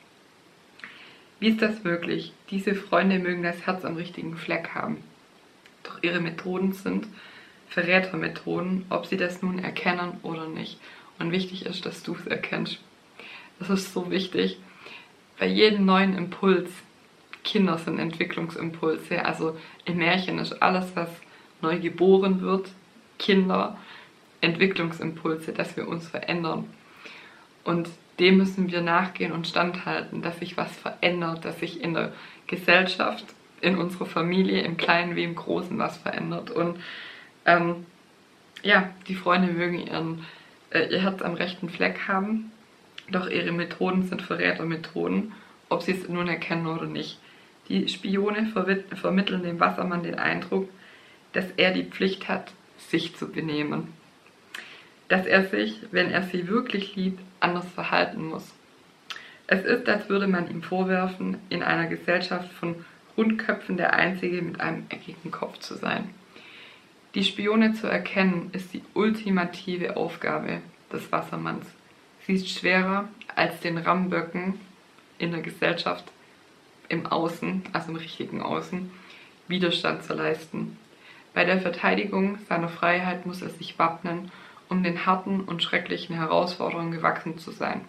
Wie 1.40 1.48
ist 1.48 1.62
das 1.62 1.84
möglich? 1.84 2.32
Diese 2.50 2.74
Freunde 2.74 3.18
mögen 3.18 3.42
das 3.42 3.66
Herz 3.66 3.84
am 3.84 3.96
richtigen 3.96 4.36
Fleck 4.36 4.70
haben. 4.74 5.04
Doch 5.84 6.02
ihre 6.02 6.20
Methoden 6.20 6.72
sind 6.72 7.06
Verrätermethoden, 7.68 8.86
ob 8.88 9.06
sie 9.06 9.16
das 9.16 9.42
nun 9.42 9.58
erkennen 9.58 10.18
oder 10.22 10.48
nicht. 10.48 10.80
Und 11.18 11.32
wichtig 11.32 11.66
ist, 11.66 11.84
dass 11.86 12.02
du 12.02 12.14
es 12.14 12.26
erkennst. 12.26 12.78
Das 13.58 13.70
ist 13.70 13.92
so 13.92 14.10
wichtig. 14.10 14.58
Bei 15.38 15.46
jedem 15.46 15.84
neuen 15.84 16.16
Impuls, 16.16 16.70
Kinder 17.44 17.78
sind 17.78 17.98
Entwicklungsimpulse, 17.98 19.24
also 19.24 19.56
im 19.84 19.98
Märchen 19.98 20.38
ist 20.38 20.60
alles, 20.60 20.94
was 20.94 21.08
neu 21.62 21.78
geboren 21.78 22.40
wird, 22.40 22.70
Kinder, 23.18 23.78
Entwicklungsimpulse, 24.40 25.52
dass 25.52 25.76
wir 25.76 25.88
uns 25.88 26.08
verändern. 26.08 26.64
Und 27.64 27.88
dem 28.18 28.38
müssen 28.38 28.70
wir 28.70 28.80
nachgehen 28.80 29.32
und 29.32 29.46
standhalten, 29.46 30.22
dass 30.22 30.38
sich 30.38 30.56
was 30.56 30.74
verändert, 30.76 31.44
dass 31.44 31.60
sich 31.60 31.82
in 31.82 31.94
der 31.94 32.12
Gesellschaft, 32.46 33.24
in 33.60 33.76
unserer 33.76 34.06
Familie, 34.06 34.62
im 34.62 34.76
Kleinen 34.76 35.16
wie 35.16 35.24
im 35.24 35.34
Großen 35.34 35.78
was 35.78 35.98
verändert. 35.98 36.50
Und 36.50 36.78
ähm, 37.44 37.86
ja, 38.62 38.90
die 39.06 39.14
Freunde 39.14 39.52
mögen 39.52 39.86
ihren, 39.86 40.24
äh, 40.70 40.88
ihr 40.88 41.02
Herz 41.02 41.22
am 41.22 41.34
rechten 41.34 41.68
Fleck 41.68 42.08
haben, 42.08 42.52
doch 43.10 43.28
ihre 43.28 43.52
Methoden 43.52 44.02
sind 44.02 44.22
Verrätermethoden, 44.22 45.32
ob 45.68 45.82
sie 45.82 45.92
es 45.92 46.08
nun 46.08 46.28
erkennen 46.28 46.66
oder 46.66 46.86
nicht. 46.86 47.18
Die 47.68 47.88
Spione 47.88 48.46
vermitteln 48.94 49.42
dem 49.42 49.60
Wassermann 49.60 50.02
den 50.02 50.18
Eindruck, 50.18 50.68
dass 51.32 51.50
er 51.56 51.72
die 51.72 51.84
Pflicht 51.84 52.28
hat, 52.28 52.52
sich 52.78 53.16
zu 53.16 53.30
benehmen. 53.30 53.92
Dass 55.08 55.26
er 55.26 55.44
sich, 55.46 55.80
wenn 55.90 56.10
er 56.10 56.22
sie 56.22 56.48
wirklich 56.48 56.96
liebt, 56.96 57.20
anders 57.40 57.66
verhalten 57.74 58.26
muss. 58.26 58.54
Es 59.46 59.64
ist, 59.64 59.88
als 59.88 60.08
würde 60.08 60.28
man 60.28 60.50
ihm 60.50 60.62
vorwerfen, 60.62 61.38
in 61.48 61.62
einer 61.62 61.86
Gesellschaft 61.86 62.52
von 62.52 62.84
Rundköpfen 63.16 63.76
der 63.76 63.94
Einzige 63.94 64.42
mit 64.42 64.60
einem 64.60 64.84
eckigen 64.90 65.30
Kopf 65.30 65.58
zu 65.58 65.74
sein. 65.74 66.10
Die 67.14 67.24
Spione 67.24 67.72
zu 67.72 67.86
erkennen, 67.86 68.50
ist 68.52 68.74
die 68.74 68.82
ultimative 68.92 69.96
Aufgabe 69.96 70.60
des 70.92 71.10
Wassermanns. 71.10 71.66
Sie 72.26 72.34
ist 72.34 72.50
schwerer 72.50 73.08
als 73.34 73.60
den 73.60 73.78
Rammböcken 73.78 74.60
in 75.18 75.32
der 75.32 75.40
Gesellschaft 75.40 76.04
im 76.88 77.06
Außen, 77.06 77.62
also 77.72 77.90
im 77.90 77.96
richtigen 77.96 78.42
Außen, 78.42 78.90
Widerstand 79.48 80.04
zu 80.04 80.12
leisten. 80.12 80.76
Bei 81.32 81.44
der 81.44 81.60
Verteidigung 81.60 82.38
seiner 82.48 82.68
Freiheit 82.68 83.24
muss 83.24 83.40
er 83.42 83.50
sich 83.50 83.78
wappnen 83.78 84.30
um 84.68 84.82
den 84.82 85.06
harten 85.06 85.40
und 85.40 85.62
schrecklichen 85.62 86.16
Herausforderungen 86.16 86.92
gewachsen 86.92 87.38
zu 87.38 87.50
sein. 87.50 87.82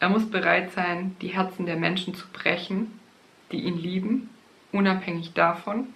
Er 0.00 0.08
muss 0.08 0.30
bereit 0.30 0.72
sein, 0.72 1.14
die 1.20 1.28
Herzen 1.28 1.66
der 1.66 1.76
Menschen 1.76 2.14
zu 2.14 2.26
brechen, 2.32 2.98
die 3.52 3.60
ihn 3.60 3.76
lieben, 3.76 4.30
unabhängig 4.72 5.34
davon, 5.34 5.88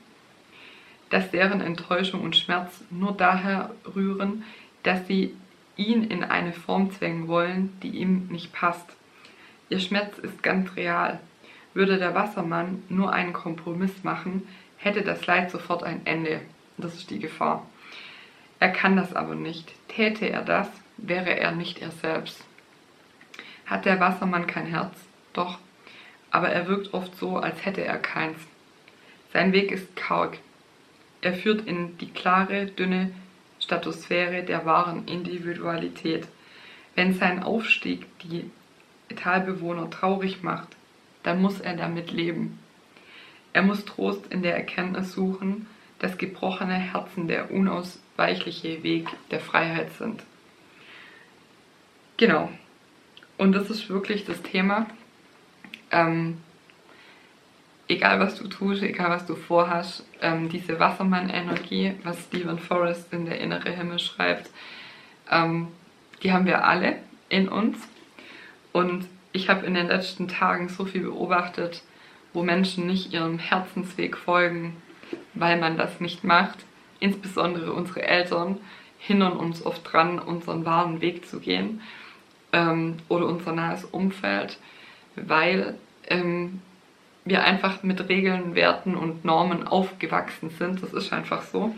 dass 1.10 1.30
deren 1.30 1.60
Enttäuschung 1.60 2.20
und 2.20 2.36
Schmerz 2.36 2.84
nur 2.90 3.12
daher 3.12 3.70
rühren, 3.94 4.44
dass 4.82 5.06
sie 5.06 5.34
ihn 5.76 6.04
in 6.04 6.22
eine 6.22 6.52
Form 6.52 6.90
zwängen 6.92 7.28
wollen, 7.28 7.78
die 7.82 7.90
ihm 7.90 8.28
nicht 8.28 8.52
passt. 8.52 8.96
Ihr 9.68 9.80
Schmerz 9.80 10.18
ist 10.18 10.42
ganz 10.42 10.76
real. 10.76 11.20
Würde 11.72 11.98
der 11.98 12.14
Wassermann 12.14 12.82
nur 12.88 13.12
einen 13.12 13.32
Kompromiss 13.32 14.04
machen, 14.04 14.46
hätte 14.76 15.02
das 15.02 15.26
Leid 15.26 15.50
sofort 15.50 15.82
ein 15.82 16.02
Ende. 16.04 16.40
Das 16.76 16.94
ist 16.94 17.10
die 17.10 17.18
Gefahr. 17.18 17.66
Er 18.60 18.70
kann 18.70 18.96
das 18.96 19.14
aber 19.14 19.34
nicht. 19.34 19.72
Täte 19.88 20.26
er 20.28 20.42
das, 20.42 20.68
wäre 20.96 21.38
er 21.38 21.52
nicht 21.52 21.80
er 21.82 21.90
selbst. 21.90 22.44
Hat 23.66 23.84
der 23.84 24.00
Wassermann 24.00 24.46
kein 24.46 24.66
Herz? 24.66 24.94
Doch. 25.32 25.58
Aber 26.30 26.48
er 26.48 26.66
wirkt 26.66 26.94
oft 26.94 27.16
so, 27.16 27.38
als 27.38 27.64
hätte 27.64 27.84
er 27.84 27.98
keins. 27.98 28.38
Sein 29.32 29.52
Weg 29.52 29.70
ist 29.70 29.96
karg. 29.96 30.38
Er 31.20 31.34
führt 31.34 31.66
in 31.66 31.96
die 31.98 32.10
klare, 32.10 32.66
dünne 32.66 33.12
Statosphäre 33.60 34.42
der 34.42 34.66
wahren 34.66 35.06
Individualität. 35.06 36.28
Wenn 36.94 37.14
sein 37.14 37.42
Aufstieg 37.42 38.06
die 38.20 38.50
Talbewohner 39.16 39.90
traurig 39.90 40.42
macht, 40.42 40.68
dann 41.22 41.40
muss 41.40 41.60
er 41.60 41.76
damit 41.76 42.12
leben. 42.12 42.58
Er 43.52 43.62
muss 43.62 43.84
Trost 43.84 44.26
in 44.30 44.42
der 44.42 44.54
Erkenntnis 44.54 45.12
suchen, 45.12 45.66
dass 46.04 46.18
gebrochene 46.18 46.74
Herzen 46.74 47.28
der 47.28 47.50
unausweichliche 47.50 48.82
Weg 48.82 49.08
der 49.30 49.40
Freiheit 49.40 49.90
sind. 49.94 50.22
Genau. 52.18 52.50
Und 53.38 53.52
das 53.52 53.70
ist 53.70 53.88
wirklich 53.88 54.26
das 54.26 54.42
Thema. 54.42 54.86
Ähm, 55.90 56.42
egal 57.88 58.20
was 58.20 58.36
du 58.36 58.48
tust, 58.48 58.82
egal 58.82 59.08
was 59.08 59.24
du 59.24 59.34
vorhast, 59.34 60.04
ähm, 60.20 60.50
diese 60.50 60.78
Wassermann-Energie, 60.78 61.94
was 62.02 62.22
Stephen 62.24 62.58
Forrest 62.58 63.10
in 63.10 63.24
der 63.24 63.40
innere 63.40 63.70
Himmel 63.70 63.98
schreibt, 63.98 64.50
ähm, 65.30 65.68
die 66.22 66.34
haben 66.34 66.44
wir 66.44 66.66
alle 66.66 66.98
in 67.30 67.48
uns. 67.48 67.78
Und 68.72 69.08
ich 69.32 69.48
habe 69.48 69.64
in 69.64 69.72
den 69.72 69.86
letzten 69.86 70.28
Tagen 70.28 70.68
so 70.68 70.84
viel 70.84 71.04
beobachtet, 71.04 71.82
wo 72.34 72.42
Menschen 72.42 72.86
nicht 72.86 73.14
ihrem 73.14 73.38
Herzensweg 73.38 74.18
folgen, 74.18 74.76
weil 75.34 75.58
man 75.58 75.76
das 75.76 76.00
nicht 76.00 76.24
macht. 76.24 76.58
Insbesondere 77.00 77.72
unsere 77.72 78.02
Eltern 78.02 78.58
hindern 78.98 79.36
uns 79.36 79.64
oft 79.64 79.92
dran, 79.92 80.18
unseren 80.18 80.64
wahren 80.64 81.00
Weg 81.00 81.26
zu 81.26 81.40
gehen 81.40 81.82
ähm, 82.52 82.96
oder 83.08 83.26
unser 83.26 83.52
nahes 83.52 83.84
Umfeld, 83.84 84.58
weil 85.16 85.74
ähm, 86.08 86.62
wir 87.24 87.42
einfach 87.42 87.82
mit 87.82 88.08
Regeln, 88.08 88.54
Werten 88.54 88.94
und 88.94 89.24
Normen 89.24 89.66
aufgewachsen 89.66 90.50
sind. 90.50 90.82
Das 90.82 90.92
ist 90.92 91.12
einfach 91.12 91.42
so. 91.42 91.74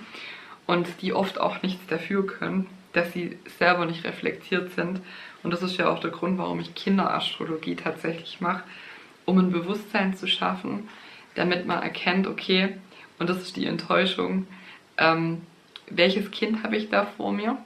Und 0.67 1.03
die 1.03 1.13
oft 1.13 1.41
auch 1.41 1.63
nichts 1.63 1.87
dafür 1.87 2.27
können, 2.27 2.67
dass 2.93 3.13
sie 3.13 3.39
selber 3.59 3.87
nicht 3.87 4.05
reflektiert 4.05 4.73
sind. 4.73 5.01
Und 5.43 5.53
das 5.53 5.63
ist 5.63 5.77
ja 5.77 5.89
auch 5.89 6.01
der 6.01 6.11
Grund, 6.11 6.39
warum 6.39 6.59
ich 6.59 6.75
Kinderastrologie 6.75 7.77
tatsächlich 7.77 8.41
mache, 8.41 8.65
um 9.25 9.39
ein 9.39 9.53
Bewusstsein 9.53 10.17
zu 10.17 10.27
schaffen, 10.27 10.89
damit 11.37 11.67
man 11.67 11.83
erkennt, 11.83 12.27
okay, 12.27 12.77
und 13.19 13.29
das 13.29 13.39
ist 13.39 13.57
die 13.57 13.67
Enttäuschung. 13.67 14.47
Ähm, 14.99 15.43
welches 15.89 16.31
Kind 16.31 16.63
habe 16.63 16.77
ich 16.77 16.89
da 16.91 17.07
vor 17.07 17.33
mir? 17.33 17.57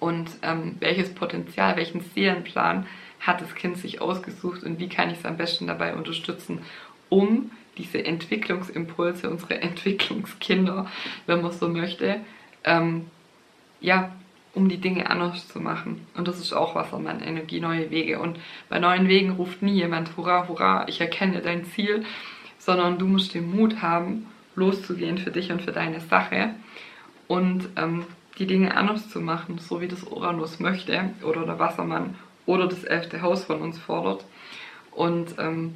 Und 0.00 0.30
ähm, 0.42 0.76
welches 0.80 1.14
Potenzial, 1.14 1.76
welchen 1.76 2.00
Seelenplan 2.00 2.86
hat 3.20 3.40
das 3.40 3.54
Kind 3.54 3.78
sich 3.78 4.00
ausgesucht 4.00 4.62
und 4.62 4.78
wie 4.78 4.88
kann 4.88 5.10
ich 5.10 5.18
es 5.18 5.24
am 5.24 5.36
besten 5.36 5.66
dabei 5.66 5.94
unterstützen, 5.94 6.60
um 7.08 7.50
diese 7.76 8.04
Entwicklungsimpulse, 8.04 9.30
unsere 9.30 9.60
Entwicklungskinder, 9.62 10.90
wenn 11.26 11.42
man 11.42 11.52
so 11.52 11.68
möchte, 11.68 12.20
ähm, 12.64 13.06
ja, 13.80 14.12
um 14.54 14.68
die 14.68 14.78
Dinge 14.78 15.10
anders 15.10 15.48
zu 15.48 15.60
machen. 15.60 16.06
Und 16.14 16.28
das 16.28 16.38
ist 16.38 16.52
auch 16.52 16.74
Wassermann, 16.74 17.20
Energie, 17.20 17.60
neue 17.60 17.90
Wege. 17.90 18.20
Und 18.20 18.38
bei 18.68 18.78
neuen 18.78 19.08
Wegen 19.08 19.30
ruft 19.32 19.62
nie 19.62 19.74
jemand, 19.74 20.16
hurra, 20.16 20.46
hurra, 20.46 20.86
ich 20.86 21.00
erkenne 21.00 21.40
dein 21.40 21.64
Ziel, 21.64 22.04
sondern 22.58 22.98
du 22.98 23.06
musst 23.06 23.34
den 23.34 23.50
Mut 23.54 23.82
haben, 23.82 24.26
loszugehen 24.54 25.18
für 25.18 25.30
dich 25.30 25.50
und 25.50 25.62
für 25.62 25.72
deine 25.72 26.00
Sache 26.00 26.54
und 27.28 27.68
ähm, 27.76 28.06
die 28.38 28.46
Dinge 28.46 28.76
anders 28.76 29.08
zu 29.10 29.20
machen, 29.20 29.58
so 29.58 29.80
wie 29.80 29.88
das 29.88 30.02
Uranus 30.02 30.60
möchte 30.60 31.10
oder 31.22 31.44
der 31.44 31.58
Wassermann 31.58 32.16
oder 32.46 32.66
das 32.66 32.84
elfte 32.84 33.22
Haus 33.22 33.44
von 33.44 33.60
uns 33.60 33.78
fordert. 33.78 34.24
Und 34.90 35.36
ähm, 35.38 35.74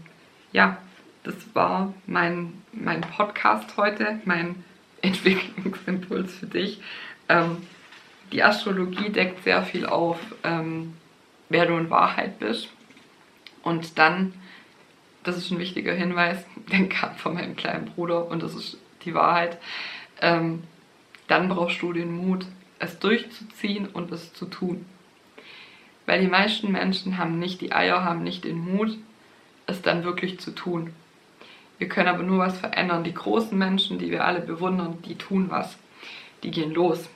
ja, 0.53 0.79
das 1.25 1.35
war 1.55 1.95
mein, 2.07 2.55
mein 2.73 3.01
Podcast 3.01 3.77
heute, 3.77 4.21
mein 4.25 4.65
Entwicklungsimpuls 5.03 6.35
für 6.35 6.47
dich. 6.47 6.81
Ähm, 7.29 7.59
die 8.33 8.43
Astrologie 8.43 9.11
deckt 9.11 9.45
sehr 9.45 9.63
viel 9.63 9.87
auf, 9.87 10.19
ähm, 10.43 10.95
wer 11.49 11.67
du 11.67 11.77
in 11.77 11.91
Wahrheit 11.91 12.39
bist. 12.41 12.69
Und 13.63 13.99
dann 13.99 14.33
das 15.29 15.37
ist 15.37 15.51
ein 15.51 15.59
wichtiger 15.59 15.93
Hinweis, 15.93 16.45
den 16.73 16.89
kam 16.89 17.15
von 17.17 17.35
meinem 17.35 17.57
kleinen 17.57 17.87
Bruder 17.87 18.29
und 18.29 18.43
das 18.43 18.55
ist 18.55 18.79
die 19.05 19.15
Wahrheit. 19.15 19.59
Ähm, 20.21 20.65
dann 21.27 21.49
brauchst 21.49 21.83
du 21.83 21.93
den 21.93 22.13
Mut, 22.13 22.47
es 22.79 22.99
durchzuziehen 22.99 23.87
und 23.87 24.11
es 24.13 24.33
zu 24.33 24.47
tun. 24.47 24.87
Weil 26.07 26.21
die 26.21 26.29
meisten 26.29 26.73
Menschen 26.73 27.19
haben 27.19 27.39
nicht 27.39 27.61
die 27.61 27.73
Eier, 27.73 28.03
haben 28.05 28.23
nicht 28.23 28.45
den 28.45 28.59
Mut, 28.59 28.97
es 29.67 29.83
dann 29.83 30.05
wirklich 30.05 30.41
zu 30.41 30.53
tun. 30.53 30.95
Wir 31.77 31.89
können 31.89 32.09
aber 32.09 32.23
nur 32.23 32.39
was 32.39 32.59
verändern. 32.59 33.05
Die 33.05 33.13
großen 33.15 33.57
Menschen, 33.57 33.99
die 33.99 34.11
wir 34.11 34.25
alle 34.25 34.41
bewundern, 34.41 35.03
die 35.05 35.17
tun 35.17 35.51
was. 35.51 35.79
Die 36.43 36.51
gehen 36.51 36.73
los. 36.73 37.09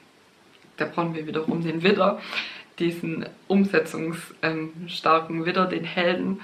Da 0.76 0.85
brauchen 0.85 1.14
wir 1.14 1.26
wiederum 1.26 1.62
den 1.62 1.82
Widder, 1.82 2.21
diesen 2.78 3.26
umsetzungsstarken 3.49 5.44
Widder, 5.44 5.66
den 5.66 5.85
Helden, 5.85 6.40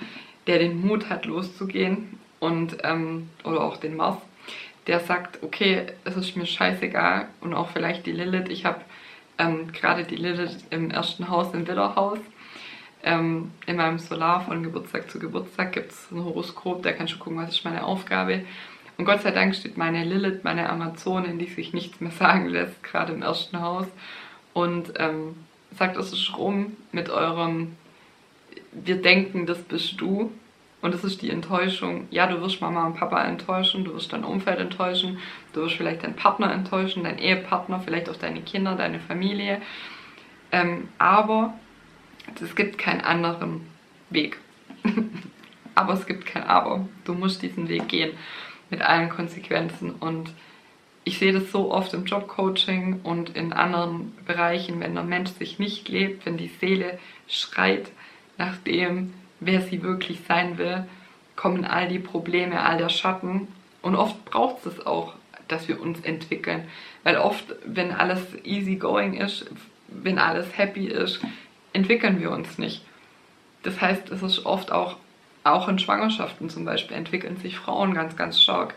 der 0.47 0.59
den 0.59 0.81
Mut 0.81 1.09
hat, 1.11 1.27
loszugehen. 1.27 2.19
Und, 2.41 2.79
ähm, 2.85 3.31
oder 3.45 3.63
auch 3.63 3.77
den 3.77 3.97
Mars, 3.97 4.19
der 4.87 5.01
sagt, 5.01 5.43
okay, 5.43 5.87
es 6.05 6.17
ist 6.17 6.37
mir 6.37 6.47
scheißegal. 6.47 7.29
Und 7.41 7.55
auch 7.55 7.71
vielleicht 7.71 8.07
die 8.07 8.13
Lilith. 8.13 8.49
Ich 8.49 8.65
habe 8.65 8.81
ähm, 9.39 9.73
gerade 9.73 10.05
die 10.05 10.17
Lilith 10.17 10.65
im 10.71 10.91
ersten 10.91 11.29
Haus, 11.29 11.53
im 11.55 11.67
Widderhaus. 11.67 12.19
Ähm, 13.03 13.53
in 13.67 13.77
meinem 13.77 13.99
Solar 13.99 14.41
von 14.45 14.63
Geburtstag 14.63 15.11
zu 15.11 15.19
Geburtstag 15.19 15.73
gibt 15.73 15.93
es 15.93 16.11
ein 16.11 16.25
Horoskop, 16.25 16.83
da 16.83 16.93
kannst 16.93 17.15
du 17.15 17.19
gucken, 17.19 17.39
was 17.39 17.51
ist 17.51 17.65
meine 17.65 17.85
Aufgabe. 17.85 18.43
Und 18.97 19.05
Gott 19.05 19.23
sei 19.23 19.31
Dank 19.31 19.55
steht 19.55 19.77
meine 19.77 20.05
Lilith, 20.05 20.43
meine 20.43 20.69
Amazonin, 20.69 21.39
die 21.39 21.47
sich 21.47 21.73
nichts 21.73 22.01
mehr 22.01 22.11
sagen 22.19 22.49
lässt, 22.49 22.83
gerade 22.83 23.13
im 23.13 23.23
ersten 23.23 23.61
Haus. 23.61 23.87
Und 24.53 24.95
ähm, 24.99 25.37
sagt, 25.79 25.97
es 25.97 26.13
ist 26.13 26.37
rum 26.37 26.77
mit 26.91 27.09
eurem, 27.09 27.77
wir 28.73 29.01
denken, 29.01 29.47
das 29.47 29.63
bist 29.63 30.01
du. 30.01 30.33
Und 30.81 30.95
das 30.95 31.03
ist 31.03 31.23
die 31.23 31.31
Enttäuschung. 31.31 32.07
Ja, 32.11 32.27
du 32.27 32.41
wirst 32.41 32.61
Mama 32.61 32.87
und 32.87 32.97
Papa 32.97 33.23
enttäuschen, 33.25 33.85
du 33.85 33.95
wirst 33.95 34.13
dein 34.13 34.25
Umfeld 34.25 34.61
enttäuschen, 34.61 35.19
du 35.53 35.63
wirst 35.63 35.75
vielleicht 35.75 36.05
deinen 36.05 36.15
Partner 36.15 36.53
enttäuschen, 36.53 37.05
deinen 37.05 37.19
Ehepartner, 37.19 37.81
vielleicht 37.81 38.09
auch 38.09 38.17
deine 38.17 38.43
Kinder, 38.43 38.77
deine 38.77 39.01
Familie. 39.01 39.61
Ähm, 40.53 40.89
aber 40.99 41.55
es 42.41 42.55
gibt 42.55 42.79
keinen 42.79 43.01
anderen 43.01 43.67
Weg. 44.11 44.39
aber 45.75 45.95
es 45.95 46.07
gibt 46.07 46.27
kein 46.27 46.45
Aber. 46.45 46.89
Du 47.05 47.15
musst 47.15 47.43
diesen 47.43 47.69
Weg 47.69 47.89
gehen 47.89 48.13
mit 48.71 48.83
allen 48.83 49.09
Konsequenzen. 49.09 49.93
Und 49.93 50.33
ich 51.05 51.19
sehe 51.19 51.33
das 51.33 51.51
so 51.51 51.73
oft 51.73 51.95
im 51.95 52.05
Jobcoaching 52.05 53.01
und 53.03 53.31
in 53.37 53.53
anderen 53.53 54.15
Bereichen, 54.27 54.81
wenn 54.81 54.95
der 54.95 55.05
Mensch 55.05 55.31
sich 55.31 55.59
nicht 55.59 55.89
lebt, 55.89 56.27
wenn 56.27 56.37
die 56.37 56.51
Seele 56.61 56.99
schreit 57.27 57.91
nach 58.37 58.57
dem, 58.59 59.15
wer 59.41 59.61
sie 59.61 59.83
wirklich 59.83 60.21
sein 60.27 60.59
will, 60.59 60.85
kommen 61.37 61.65
all 61.65 61.89
die 61.89 61.99
Probleme, 61.99 62.63
all 62.63 62.79
der 62.79 62.89
Schatten. 62.89 63.49
Und 63.83 63.95
oft 63.95 64.25
braucht 64.25 64.67
es 64.67 64.85
auch, 64.85 65.15
dass 65.47 65.69
wir 65.69 65.81
uns 65.81 66.01
entwickeln. 66.01 66.65
Weil 67.05 67.17
oft, 67.17 67.45
wenn 67.65 67.93
alles 67.93 68.21
easy 68.45 68.77
going 68.77 69.15
ist, 69.15 69.47
wenn 69.89 70.19
alles 70.19 70.59
happy 70.59 70.87
ist, 70.87 71.21
entwickeln 71.73 72.21
wir 72.21 72.31
uns 72.31 72.59
nicht. 72.59 72.85
Das 73.63 73.81
heißt, 73.81 74.11
es 74.11 74.23
ist 74.23 74.47
oft 74.47 74.73
auch, 74.73 74.97
auch 75.45 75.69
in 75.69 75.79
Schwangerschaften 75.79 76.51
zum 76.51 76.65
Beispiel, 76.65 76.97
entwickeln 76.97 77.37
sich 77.37 77.57
Frauen 77.57 77.95
ganz, 77.95 78.17
ganz 78.17 78.41
stark, 78.41 78.75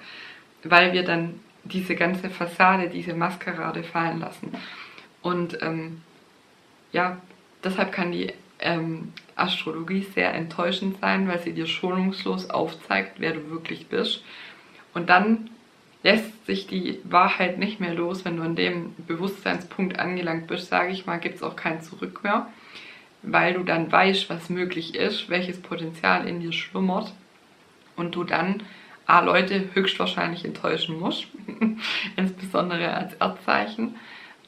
weil 0.63 0.93
wir 0.93 1.03
dann 1.03 1.39
diese 1.63 1.95
ganze 1.95 2.29
Fassade, 2.29 2.89
diese 2.89 3.13
Maskerade 3.13 3.83
fallen 3.83 4.19
lassen. 4.19 4.51
Und 5.21 5.61
ähm, 5.61 6.01
ja, 6.91 7.17
deshalb 7.63 7.91
kann 7.91 8.11
die 8.11 8.33
ähm, 8.61 9.13
Astrologie 9.35 10.01
sehr 10.01 10.33
enttäuschend 10.33 10.99
sein, 11.01 11.27
weil 11.27 11.39
sie 11.39 11.53
dir 11.53 11.67
schonungslos 11.67 12.49
aufzeigt, 12.49 13.13
wer 13.17 13.33
du 13.33 13.49
wirklich 13.49 13.87
bist. 13.87 14.23
Und 14.93 15.09
dann 15.09 15.49
lässt 16.03 16.45
sich 16.45 16.67
die 16.67 16.99
Wahrheit 17.03 17.59
nicht 17.59 17.79
mehr 17.79 17.93
los, 17.93 18.25
wenn 18.25 18.37
du 18.37 18.43
an 18.43 18.55
dem 18.55 18.95
Bewusstseinspunkt 19.07 19.99
angelangt 19.99 20.47
bist, 20.47 20.69
sage 20.69 20.91
ich 20.91 21.05
mal, 21.05 21.19
gibt 21.19 21.35
es 21.35 21.43
auch 21.43 21.55
kein 21.55 21.81
Zurück 21.81 22.23
mehr, 22.23 22.47
weil 23.21 23.53
du 23.53 23.63
dann 23.63 23.91
weißt, 23.91 24.29
was 24.29 24.49
möglich 24.49 24.95
ist, 24.95 25.29
welches 25.29 25.61
Potenzial 25.61 26.27
in 26.27 26.39
dir 26.39 26.53
schlummert 26.53 27.13
und 27.95 28.15
du 28.15 28.23
dann 28.23 28.63
A, 29.05 29.19
Leute 29.19 29.69
höchstwahrscheinlich 29.73 30.45
enttäuschen 30.45 30.99
musst, 30.99 31.27
insbesondere 32.15 32.93
als 32.93 33.13
Erdzeichen, 33.15 33.95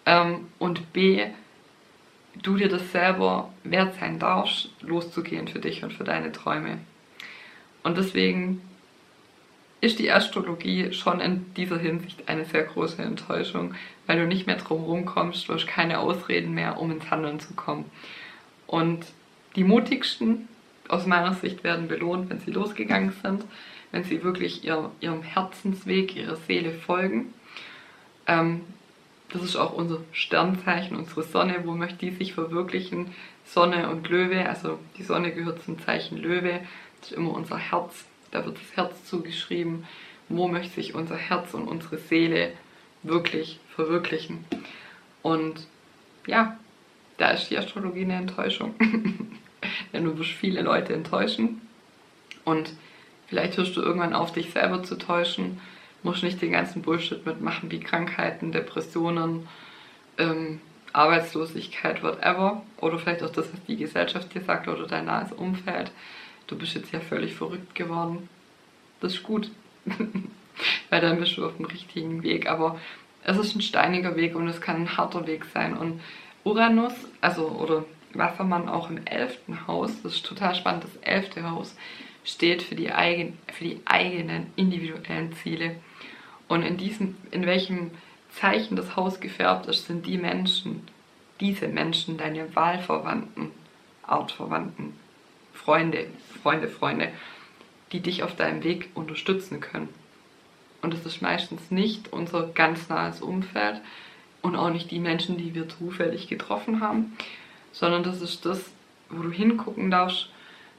ähm, 0.05 0.47
und 0.59 0.93
B, 0.93 1.25
du 2.41 2.57
dir 2.57 2.69
das 2.69 2.91
selber 2.91 3.51
wert 3.63 3.95
sein 3.99 4.19
darfst, 4.19 4.69
loszugehen 4.81 5.47
für 5.47 5.59
dich 5.59 5.83
und 5.83 5.93
für 5.93 6.03
deine 6.03 6.31
Träume. 6.31 6.79
Und 7.83 7.97
deswegen 7.97 8.61
ist 9.81 9.99
die 9.99 10.11
Astrologie 10.11 10.93
schon 10.93 11.19
in 11.19 11.53
dieser 11.55 11.77
Hinsicht 11.77 12.29
eine 12.29 12.45
sehr 12.45 12.63
große 12.63 13.01
Enttäuschung, 13.01 13.75
weil 14.07 14.17
du 14.17 14.25
nicht 14.25 14.47
mehr 14.47 14.55
drum 14.55 15.05
kommst, 15.05 15.49
du 15.49 15.53
hast 15.53 15.67
keine 15.67 15.99
Ausreden 15.99 16.53
mehr, 16.53 16.79
um 16.79 16.89
ins 16.91 17.11
Handeln 17.11 17.39
zu 17.39 17.53
kommen. 17.53 17.85
Und 18.65 19.05
die 19.55 19.65
mutigsten 19.65 20.47
aus 20.87 21.05
meiner 21.05 21.33
Sicht 21.33 21.63
werden 21.63 21.87
belohnt, 21.87 22.29
wenn 22.29 22.39
sie 22.39 22.51
losgegangen 22.51 23.13
sind, 23.21 23.43
wenn 23.91 24.03
sie 24.03 24.23
wirklich 24.23 24.63
ihr, 24.63 24.89
ihrem 25.01 25.21
Herzensweg, 25.21 26.15
ihrer 26.15 26.37
Seele 26.37 26.71
folgen. 26.71 27.33
Ähm, 28.25 28.61
das 29.31 29.43
ist 29.43 29.55
auch 29.55 29.73
unser 29.73 29.99
Sternzeichen, 30.11 30.95
unsere 30.95 31.23
Sonne. 31.23 31.63
Wo 31.65 31.71
möchte 31.71 32.05
die 32.05 32.11
sich 32.11 32.33
verwirklichen? 32.33 33.13
Sonne 33.45 33.89
und 33.89 34.07
Löwe. 34.09 34.47
Also 34.47 34.79
die 34.97 35.03
Sonne 35.03 35.33
gehört 35.33 35.63
zum 35.63 35.79
Zeichen 35.79 36.17
Löwe. 36.17 36.59
Das 36.99 37.11
ist 37.11 37.17
immer 37.17 37.33
unser 37.33 37.57
Herz. 37.57 38.05
Da 38.31 38.45
wird 38.45 38.57
das 38.57 38.75
Herz 38.75 39.05
zugeschrieben. 39.05 39.85
Wo 40.29 40.47
möchte 40.47 40.75
sich 40.75 40.93
unser 40.93 41.17
Herz 41.17 41.53
und 41.53 41.67
unsere 41.67 41.97
Seele 41.97 42.53
wirklich 43.01 43.59
verwirklichen? 43.75 44.45
Und 45.21 45.67
ja, 46.27 46.57
da 47.17 47.31
ist 47.31 47.49
die 47.49 47.57
Astrologie 47.57 48.03
eine 48.03 48.15
Enttäuschung. 48.15 48.75
Denn 49.93 50.03
du 50.03 50.17
wirst 50.17 50.31
viele 50.31 50.61
Leute 50.61 50.93
enttäuschen. 50.93 51.61
Und 52.45 52.73
vielleicht 53.27 53.57
hörst 53.57 53.75
du 53.75 53.81
irgendwann 53.81 54.13
auf, 54.13 54.31
dich 54.31 54.51
selber 54.51 54.83
zu 54.83 54.95
täuschen 54.95 55.59
musst 56.03 56.23
nicht 56.23 56.41
den 56.41 56.51
ganzen 56.51 56.81
Bullshit 56.81 57.25
mitmachen, 57.25 57.71
wie 57.71 57.79
Krankheiten, 57.79 58.51
Depressionen, 58.51 59.47
ähm, 60.17 60.61
Arbeitslosigkeit, 60.91 62.03
whatever. 62.03 62.63
Oder 62.77 62.99
vielleicht 62.99 63.23
auch 63.23 63.31
das, 63.31 63.51
was 63.51 63.63
die 63.65 63.77
Gesellschaft 63.77 64.33
dir 64.33 64.41
sagt 64.41 64.67
oder 64.67 64.87
dein 64.87 65.05
nahes 65.05 65.31
Umfeld. 65.31 65.91
Du 66.47 66.57
bist 66.57 66.75
jetzt 66.75 66.91
ja 66.91 66.99
völlig 66.99 67.33
verrückt 67.33 67.73
geworden. 67.73 68.29
Das 68.99 69.13
ist 69.13 69.23
gut. 69.23 69.49
Weil 70.89 71.01
dann 71.01 71.19
bist 71.19 71.37
du 71.37 71.45
auf 71.45 71.57
dem 71.57 71.65
richtigen 71.65 72.21
Weg. 72.21 72.49
Aber 72.49 72.79
es 73.23 73.37
ist 73.37 73.55
ein 73.55 73.61
steiniger 73.61 74.15
Weg 74.15 74.35
und 74.35 74.47
es 74.47 74.61
kann 74.61 74.75
ein 74.77 74.97
harter 74.97 75.25
Weg 75.25 75.45
sein. 75.45 75.75
Und 75.75 76.01
Uranus, 76.43 76.93
also 77.21 77.47
oder 77.47 77.85
Wassermann 78.13 78.69
auch 78.69 78.89
im 78.89 79.05
elften 79.05 79.65
Haus, 79.67 80.01
das 80.03 80.15
ist 80.15 80.25
total 80.25 80.53
spannend, 80.55 80.83
das 80.83 80.95
elfte 80.97 81.49
Haus 81.49 81.75
steht 82.23 82.61
für 82.61 82.75
die, 82.75 82.91
eigen, 82.91 83.37
für 83.51 83.63
die 83.63 83.81
eigenen 83.85 84.47
individuellen 84.55 85.33
Ziele. 85.33 85.75
Und 86.47 86.63
in 86.63 86.77
diesem, 86.77 87.15
in 87.31 87.45
welchem 87.45 87.91
Zeichen 88.31 88.75
das 88.75 88.95
Haus 88.95 89.19
gefärbt 89.19 89.67
ist, 89.67 89.87
sind 89.87 90.05
die 90.05 90.17
Menschen, 90.17 90.87
diese 91.39 91.67
Menschen, 91.67 92.17
deine 92.17 92.55
Wahlverwandten, 92.55 93.51
Artverwandten, 94.03 94.93
Freunde, 95.53 96.07
Freunde, 96.41 96.67
Freunde, 96.67 97.11
die 97.91 97.99
dich 97.99 98.23
auf 98.23 98.35
deinem 98.35 98.63
Weg 98.63 98.89
unterstützen 98.95 99.59
können. 99.59 99.89
Und 100.81 100.93
es 100.93 101.05
ist 101.05 101.21
meistens 101.21 101.71
nicht 101.71 102.11
unser 102.11 102.47
ganz 102.47 102.89
nahes 102.89 103.21
Umfeld 103.21 103.81
und 104.41 104.55
auch 104.55 104.69
nicht 104.69 104.91
die 104.91 104.99
Menschen, 104.99 105.37
die 105.37 105.55
wir 105.55 105.69
zufällig 105.69 106.27
getroffen 106.27 106.81
haben, 106.81 107.15
sondern 107.71 108.03
das 108.03 108.21
ist 108.21 108.45
das, 108.45 108.71
wo 109.09 109.21
du 109.23 109.31
hingucken 109.31 109.89
darfst, 109.89 110.29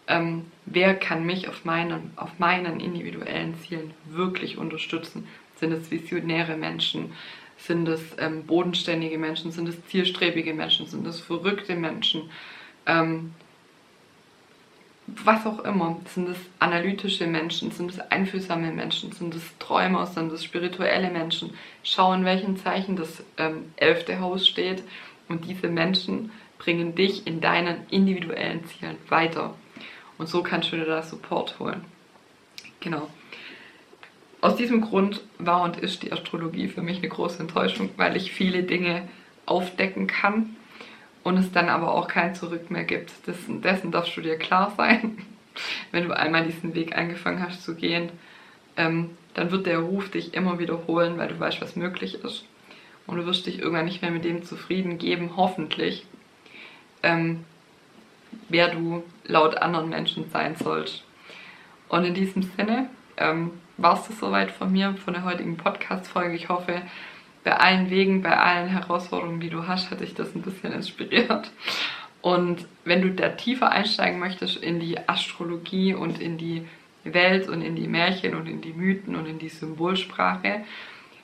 ähm, 0.06 0.44
wer 0.66 0.94
kann 0.94 1.24
mich 1.24 1.48
auf 1.48 1.64
meinen, 1.64 2.10
auf 2.16 2.38
meinen 2.38 2.80
individuellen 2.80 3.54
Zielen 3.60 3.94
wirklich 4.06 4.58
unterstützen 4.58 5.26
sind 5.64 5.72
es 5.72 5.90
visionäre 5.90 6.56
Menschen? 6.56 7.12
Sind 7.56 7.88
es 7.88 8.02
ähm, 8.18 8.44
bodenständige 8.44 9.16
Menschen? 9.16 9.50
Sind 9.50 9.66
es 9.68 9.86
zielstrebige 9.86 10.52
Menschen? 10.52 10.86
Sind 10.86 11.06
es 11.06 11.20
verrückte 11.20 11.74
Menschen? 11.74 12.28
Ähm, 12.84 13.32
was 15.06 15.46
auch 15.46 15.60
immer. 15.60 16.00
Sind 16.12 16.28
es 16.28 16.36
analytische 16.58 17.26
Menschen? 17.26 17.70
Sind 17.70 17.90
es 17.90 17.98
einfühlsame 17.98 18.72
Menschen? 18.72 19.12
Sind 19.12 19.34
es 19.34 19.42
Träumer? 19.58 20.06
Sind 20.06 20.30
es 20.32 20.44
spirituelle 20.44 21.10
Menschen? 21.10 21.54
Schau, 21.82 22.12
in 22.12 22.26
welchen 22.26 22.58
Zeichen 22.58 22.96
das 22.96 23.22
ähm, 23.38 23.72
elfte 23.76 24.20
Haus 24.20 24.46
steht. 24.46 24.82
Und 25.28 25.46
diese 25.46 25.68
Menschen 25.68 26.30
bringen 26.58 26.94
dich 26.94 27.26
in 27.26 27.40
deinen 27.40 27.88
individuellen 27.88 28.66
Zielen 28.66 28.96
weiter. 29.08 29.54
Und 30.18 30.28
so 30.28 30.42
kannst 30.42 30.72
du 30.72 30.76
dir 30.76 30.84
da 30.84 31.02
Support 31.02 31.58
holen. 31.58 31.86
Genau. 32.80 33.08
Aus 34.44 34.56
diesem 34.56 34.82
Grund 34.82 35.22
war 35.38 35.62
und 35.62 35.78
ist 35.78 36.02
die 36.02 36.12
Astrologie 36.12 36.68
für 36.68 36.82
mich 36.82 36.98
eine 36.98 37.08
große 37.08 37.40
Enttäuschung, 37.40 37.88
weil 37.96 38.14
ich 38.14 38.30
viele 38.30 38.62
Dinge 38.62 39.08
aufdecken 39.46 40.06
kann 40.06 40.54
und 41.22 41.38
es 41.38 41.50
dann 41.50 41.70
aber 41.70 41.94
auch 41.94 42.08
kein 42.08 42.34
Zurück 42.34 42.70
mehr 42.70 42.84
gibt. 42.84 43.10
Dessen, 43.26 43.62
dessen 43.62 43.90
darfst 43.90 44.14
du 44.14 44.20
dir 44.20 44.36
klar 44.36 44.74
sein, 44.76 45.16
wenn 45.92 46.06
du 46.06 46.14
einmal 46.14 46.44
diesen 46.44 46.74
Weg 46.74 46.94
angefangen 46.94 47.42
hast 47.42 47.64
zu 47.64 47.74
gehen. 47.74 48.10
Ähm, 48.76 49.16
dann 49.32 49.50
wird 49.50 49.64
der 49.64 49.78
Ruf 49.78 50.10
dich 50.10 50.34
immer 50.34 50.58
wiederholen, 50.58 51.16
weil 51.16 51.28
du 51.28 51.40
weißt, 51.40 51.62
was 51.62 51.74
möglich 51.74 52.22
ist. 52.22 52.44
Und 53.06 53.16
du 53.16 53.24
wirst 53.24 53.46
dich 53.46 53.60
irgendwann 53.60 53.86
nicht 53.86 54.02
mehr 54.02 54.10
mit 54.10 54.26
dem 54.26 54.44
zufrieden 54.44 54.98
geben, 54.98 55.38
hoffentlich. 55.38 56.04
Ähm, 57.02 57.46
wer 58.50 58.68
du 58.68 59.04
laut 59.24 59.56
anderen 59.56 59.88
Menschen 59.88 60.28
sein 60.30 60.54
sollst. 60.54 61.02
Und 61.88 62.04
in 62.04 62.12
diesem 62.12 62.42
Sinne 62.42 62.90
ähm, 63.16 63.52
war 63.76 63.94
es 63.94 64.06
das 64.06 64.18
soweit 64.18 64.50
von 64.50 64.72
mir, 64.72 64.94
von 64.94 65.14
der 65.14 65.24
heutigen 65.24 65.56
Podcast-Folge. 65.56 66.34
Ich 66.34 66.48
hoffe, 66.48 66.82
bei 67.42 67.56
allen 67.56 67.90
Wegen, 67.90 68.22
bei 68.22 68.36
allen 68.36 68.68
Herausforderungen, 68.68 69.40
die 69.40 69.50
du 69.50 69.66
hast, 69.66 69.90
hat 69.90 70.00
dich 70.00 70.14
das 70.14 70.34
ein 70.34 70.42
bisschen 70.42 70.72
inspiriert. 70.72 71.50
Und 72.22 72.66
wenn 72.84 73.02
du 73.02 73.10
da 73.10 73.30
tiefer 73.30 73.70
einsteigen 73.70 74.18
möchtest 74.18 74.56
in 74.56 74.80
die 74.80 75.08
Astrologie 75.08 75.94
und 75.94 76.20
in 76.20 76.38
die 76.38 76.66
Welt 77.04 77.48
und 77.48 77.60
in 77.60 77.76
die 77.76 77.86
Märchen 77.86 78.34
und 78.34 78.46
in 78.46 78.62
die 78.62 78.72
Mythen 78.72 79.14
und 79.14 79.26
in 79.26 79.38
die 79.38 79.50
Symbolsprache, 79.50 80.64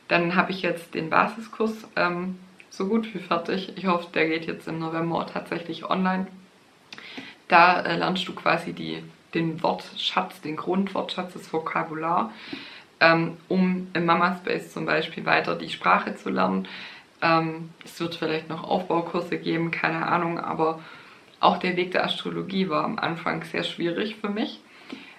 dann 0.09 0.37
habe 0.37 0.51
ich 0.53 0.61
jetzt 0.61 0.95
den 0.95 1.09
Basiskurs 1.09 1.89
ähm, 1.97 2.39
so 2.69 2.87
gut 2.87 3.15
wie 3.15 3.19
fertig. 3.19 3.73
Ich 3.77 3.87
hoffe, 3.87 4.09
der 4.13 4.29
geht 4.29 4.47
jetzt 4.47 4.69
im 4.69 4.79
November 4.79 5.27
tatsächlich 5.27 5.89
online. 5.89 6.27
Da 7.49 7.81
äh, 7.81 7.97
lernst 7.97 8.29
du 8.29 8.35
quasi 8.35 8.73
die, 8.73 9.03
den 9.35 9.63
Wortschatz, 9.63 10.41
den 10.41 10.57
Grundwortschatz, 10.57 11.35
das 11.35 11.53
Vokabular, 11.53 12.33
ähm, 13.01 13.37
um 13.49 13.89
im 13.93 14.05
Mama 14.05 14.37
Space 14.37 14.73
zum 14.73 14.87
Beispiel 14.87 15.25
weiter 15.27 15.57
die 15.57 15.71
Sprache 15.71 16.17
zu 16.17 16.31
lernen. 16.31 16.69
Ähm, 17.23 17.71
es 17.85 18.01
wird 18.01 18.15
vielleicht 18.15 18.49
noch 18.49 18.65
Aufbaukurse 18.65 19.39
geben, 19.39 19.71
keine 19.71 20.07
Ahnung, 20.07 20.39
aber 20.39 20.81
auch 21.41 21.59
der 21.59 21.77
Weg 21.77 21.93
der 21.93 22.05
Astrologie 22.05 22.69
war 22.69 22.85
am 22.85 22.99
Anfang 22.99 23.43
sehr 23.45 23.65
schwierig 23.65 24.17
für 24.17 24.29
mich, 24.29 24.61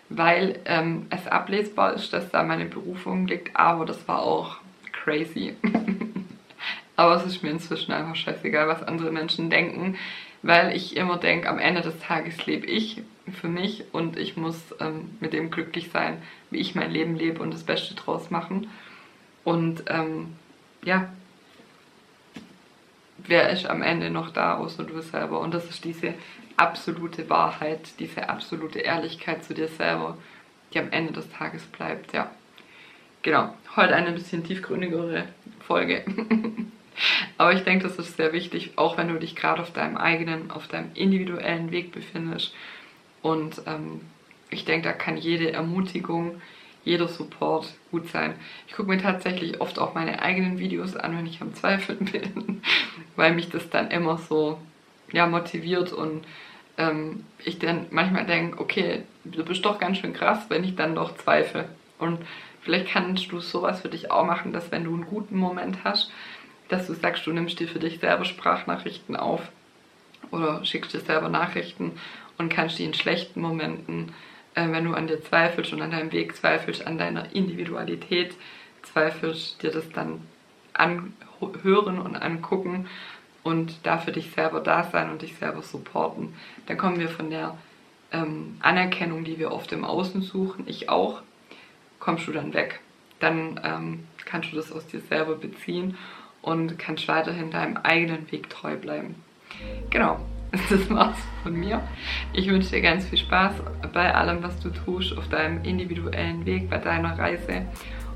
weil 0.09 0.59
ähm, 0.65 1.07
es 1.09 1.27
ablesbar 1.27 1.93
ist, 1.93 2.13
dass 2.13 2.29
da 2.29 2.43
meine 2.43 2.65
Berufung 2.65 3.27
liegt, 3.27 3.55
aber 3.55 3.85
das 3.85 4.07
war 4.07 4.21
auch 4.21 4.57
crazy. 4.91 5.55
aber 6.95 7.15
es 7.15 7.25
ist 7.25 7.41
mir 7.41 7.49
inzwischen 7.49 7.91
einfach 7.91 8.15
scheißegal, 8.15 8.67
was 8.67 8.83
andere 8.83 9.11
Menschen 9.11 9.49
denken, 9.49 9.97
weil 10.43 10.75
ich 10.75 10.95
immer 10.95 11.17
denke, 11.17 11.49
am 11.49 11.59
Ende 11.59 11.81
des 11.81 11.99
Tages 11.99 12.45
lebe 12.45 12.65
ich 12.65 13.03
für 13.31 13.47
mich 13.47 13.85
und 13.91 14.17
ich 14.17 14.37
muss 14.37 14.57
ähm, 14.79 15.15
mit 15.19 15.33
dem 15.33 15.51
glücklich 15.51 15.91
sein, 15.91 16.21
wie 16.49 16.57
ich 16.57 16.75
mein 16.75 16.91
Leben 16.91 17.15
lebe 17.15 17.41
und 17.41 17.53
das 17.53 17.63
Beste 17.63 17.93
draus 17.95 18.31
machen. 18.31 18.69
Und 19.43 19.83
ähm, 19.87 20.35
ja, 20.83 21.11
wer 23.17 23.49
ist 23.49 23.65
am 23.67 23.81
Ende 23.81 24.09
noch 24.09 24.31
da, 24.31 24.57
außer 24.57 24.83
du 24.83 25.01
selber? 25.01 25.39
Und 25.39 25.53
das 25.53 25.69
ist 25.69 25.85
diese 25.85 26.15
absolute 26.57 27.29
Wahrheit, 27.29 27.99
diese 27.99 28.29
absolute 28.29 28.79
Ehrlichkeit 28.79 29.43
zu 29.43 29.53
dir 29.53 29.67
selber, 29.67 30.17
die 30.73 30.79
am 30.79 30.91
Ende 30.91 31.13
des 31.13 31.29
Tages 31.31 31.63
bleibt, 31.63 32.13
ja. 32.13 32.31
Genau, 33.23 33.53
heute 33.75 33.95
eine 33.95 34.11
bisschen 34.13 34.43
tiefgründigere 34.43 35.25
Folge. 35.59 36.03
Aber 37.37 37.53
ich 37.53 37.63
denke, 37.63 37.87
das 37.87 37.97
ist 37.97 38.17
sehr 38.17 38.33
wichtig, 38.33 38.71
auch 38.75 38.97
wenn 38.97 39.07
du 39.07 39.19
dich 39.19 39.35
gerade 39.35 39.61
auf 39.61 39.71
deinem 39.71 39.97
eigenen, 39.97 40.51
auf 40.51 40.67
deinem 40.67 40.91
individuellen 40.93 41.71
Weg 41.71 41.91
befindest. 41.91 42.53
Und 43.21 43.61
ähm, 43.65 44.01
ich 44.49 44.65
denke, 44.65 44.87
da 44.87 44.93
kann 44.93 45.17
jede 45.17 45.51
Ermutigung, 45.51 46.41
jeder 46.83 47.07
Support 47.07 47.73
gut 47.91 48.09
sein. 48.09 48.33
Ich 48.67 48.73
gucke 48.73 48.89
mir 48.89 48.97
tatsächlich 48.97 49.61
oft 49.61 49.79
auch 49.79 49.93
meine 49.93 50.21
eigenen 50.21 50.59
Videos 50.59 50.95
an, 50.95 51.17
wenn 51.17 51.25
ich 51.25 51.41
am 51.41 51.53
Zweifeln 51.53 52.05
bin, 52.11 52.61
weil 53.15 53.33
mich 53.33 53.49
das 53.49 53.69
dann 53.69 53.91
immer 53.91 54.17
so 54.17 54.59
ja, 55.11 55.27
motiviert 55.27 55.93
und 55.93 56.25
ähm, 56.77 57.25
ich 57.43 57.59
dann 57.59 57.87
manchmal 57.91 58.25
denke, 58.25 58.59
okay, 58.59 59.03
du 59.25 59.43
bist 59.43 59.65
doch 59.65 59.79
ganz 59.79 59.97
schön 59.97 60.13
krass, 60.13 60.45
wenn 60.49 60.63
ich 60.63 60.75
dann 60.75 60.95
doch 60.95 61.15
zweifle. 61.17 61.69
Und 61.99 62.19
vielleicht 62.61 62.87
kannst 62.87 63.31
du 63.31 63.39
sowas 63.39 63.81
für 63.81 63.89
dich 63.89 64.09
auch 64.09 64.25
machen, 64.25 64.53
dass 64.53 64.71
wenn 64.71 64.85
du 64.85 64.93
einen 64.93 65.05
guten 65.05 65.37
Moment 65.37 65.83
hast, 65.83 66.11
dass 66.71 66.87
du 66.87 66.93
sagst, 66.93 67.25
du 67.25 67.31
nimmst 67.31 67.59
dir 67.59 67.67
für 67.67 67.79
dich 67.79 67.99
selber 67.99 68.25
Sprachnachrichten 68.25 69.15
auf 69.15 69.41
oder 70.31 70.63
schickst 70.65 70.93
dir 70.93 71.01
selber 71.01 71.29
Nachrichten 71.29 71.93
und 72.37 72.49
kannst 72.49 72.79
die 72.79 72.85
in 72.85 72.93
schlechten 72.93 73.41
Momenten 73.41 74.13
äh, 74.55 74.71
wenn 74.71 74.85
du 74.85 74.93
an 74.93 75.07
dir 75.07 75.23
zweifelst 75.23 75.73
und 75.73 75.81
an 75.81 75.91
deinem 75.91 76.11
Weg 76.11 76.35
zweifelst, 76.35 76.85
an 76.85 76.97
deiner 76.97 77.33
Individualität 77.33 78.35
zweifelst, 78.83 79.61
dir 79.63 79.71
das 79.71 79.89
dann 79.91 80.21
anhören 80.73 81.99
und 81.99 82.15
angucken 82.15 82.87
und 83.43 83.73
da 83.83 83.97
für 83.97 84.11
dich 84.11 84.31
selber 84.31 84.59
da 84.59 84.83
sein 84.83 85.09
und 85.09 85.21
dich 85.21 85.35
selber 85.35 85.61
supporten. 85.61 86.33
Dann 86.67 86.77
kommen 86.77 86.99
wir 86.99 87.09
von 87.09 87.29
der 87.29 87.57
ähm, 88.11 88.57
Anerkennung, 88.61 89.23
die 89.23 89.39
wir 89.39 89.51
oft 89.51 89.71
im 89.71 89.85
Außen 89.85 90.21
suchen, 90.21 90.65
ich 90.67 90.89
auch, 90.89 91.21
kommst 91.99 92.27
du 92.27 92.31
dann 92.31 92.53
weg. 92.53 92.81
Dann 93.19 93.59
ähm, 93.63 94.07
kannst 94.25 94.51
du 94.51 94.55
das 94.55 94.71
aus 94.71 94.87
dir 94.87 95.01
selber 95.01 95.35
beziehen 95.35 95.97
und 96.41 96.77
kannst 96.79 97.07
weiterhin 97.07 97.51
deinem 97.51 97.77
eigenen 97.77 98.31
Weg 98.31 98.49
treu 98.49 98.75
bleiben. 98.75 99.15
Genau, 99.89 100.19
das 100.69 100.89
war's 100.89 101.17
von 101.43 101.53
mir. 101.53 101.81
Ich 102.33 102.47
wünsche 102.47 102.71
dir 102.71 102.81
ganz 102.81 103.05
viel 103.05 103.19
Spaß 103.19 103.53
bei 103.93 104.13
allem, 104.13 104.43
was 104.43 104.59
du 104.59 104.69
tust, 104.69 105.17
auf 105.17 105.27
deinem 105.29 105.63
individuellen 105.63 106.45
Weg, 106.45 106.69
bei 106.69 106.77
deiner 106.77 107.17
Reise 107.17 107.65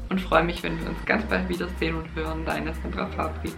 und 0.09 0.21
freue 0.21 0.43
mich, 0.43 0.61
wenn 0.63 0.79
wir 0.79 0.89
uns 0.89 1.03
ganz 1.05 1.23
bald 1.25 1.49
wiedersehen 1.49 1.95
und 1.95 2.13
hören. 2.15 2.45
Deine 2.45 2.73
Sandra 2.73 3.07
Fabri. 3.07 3.51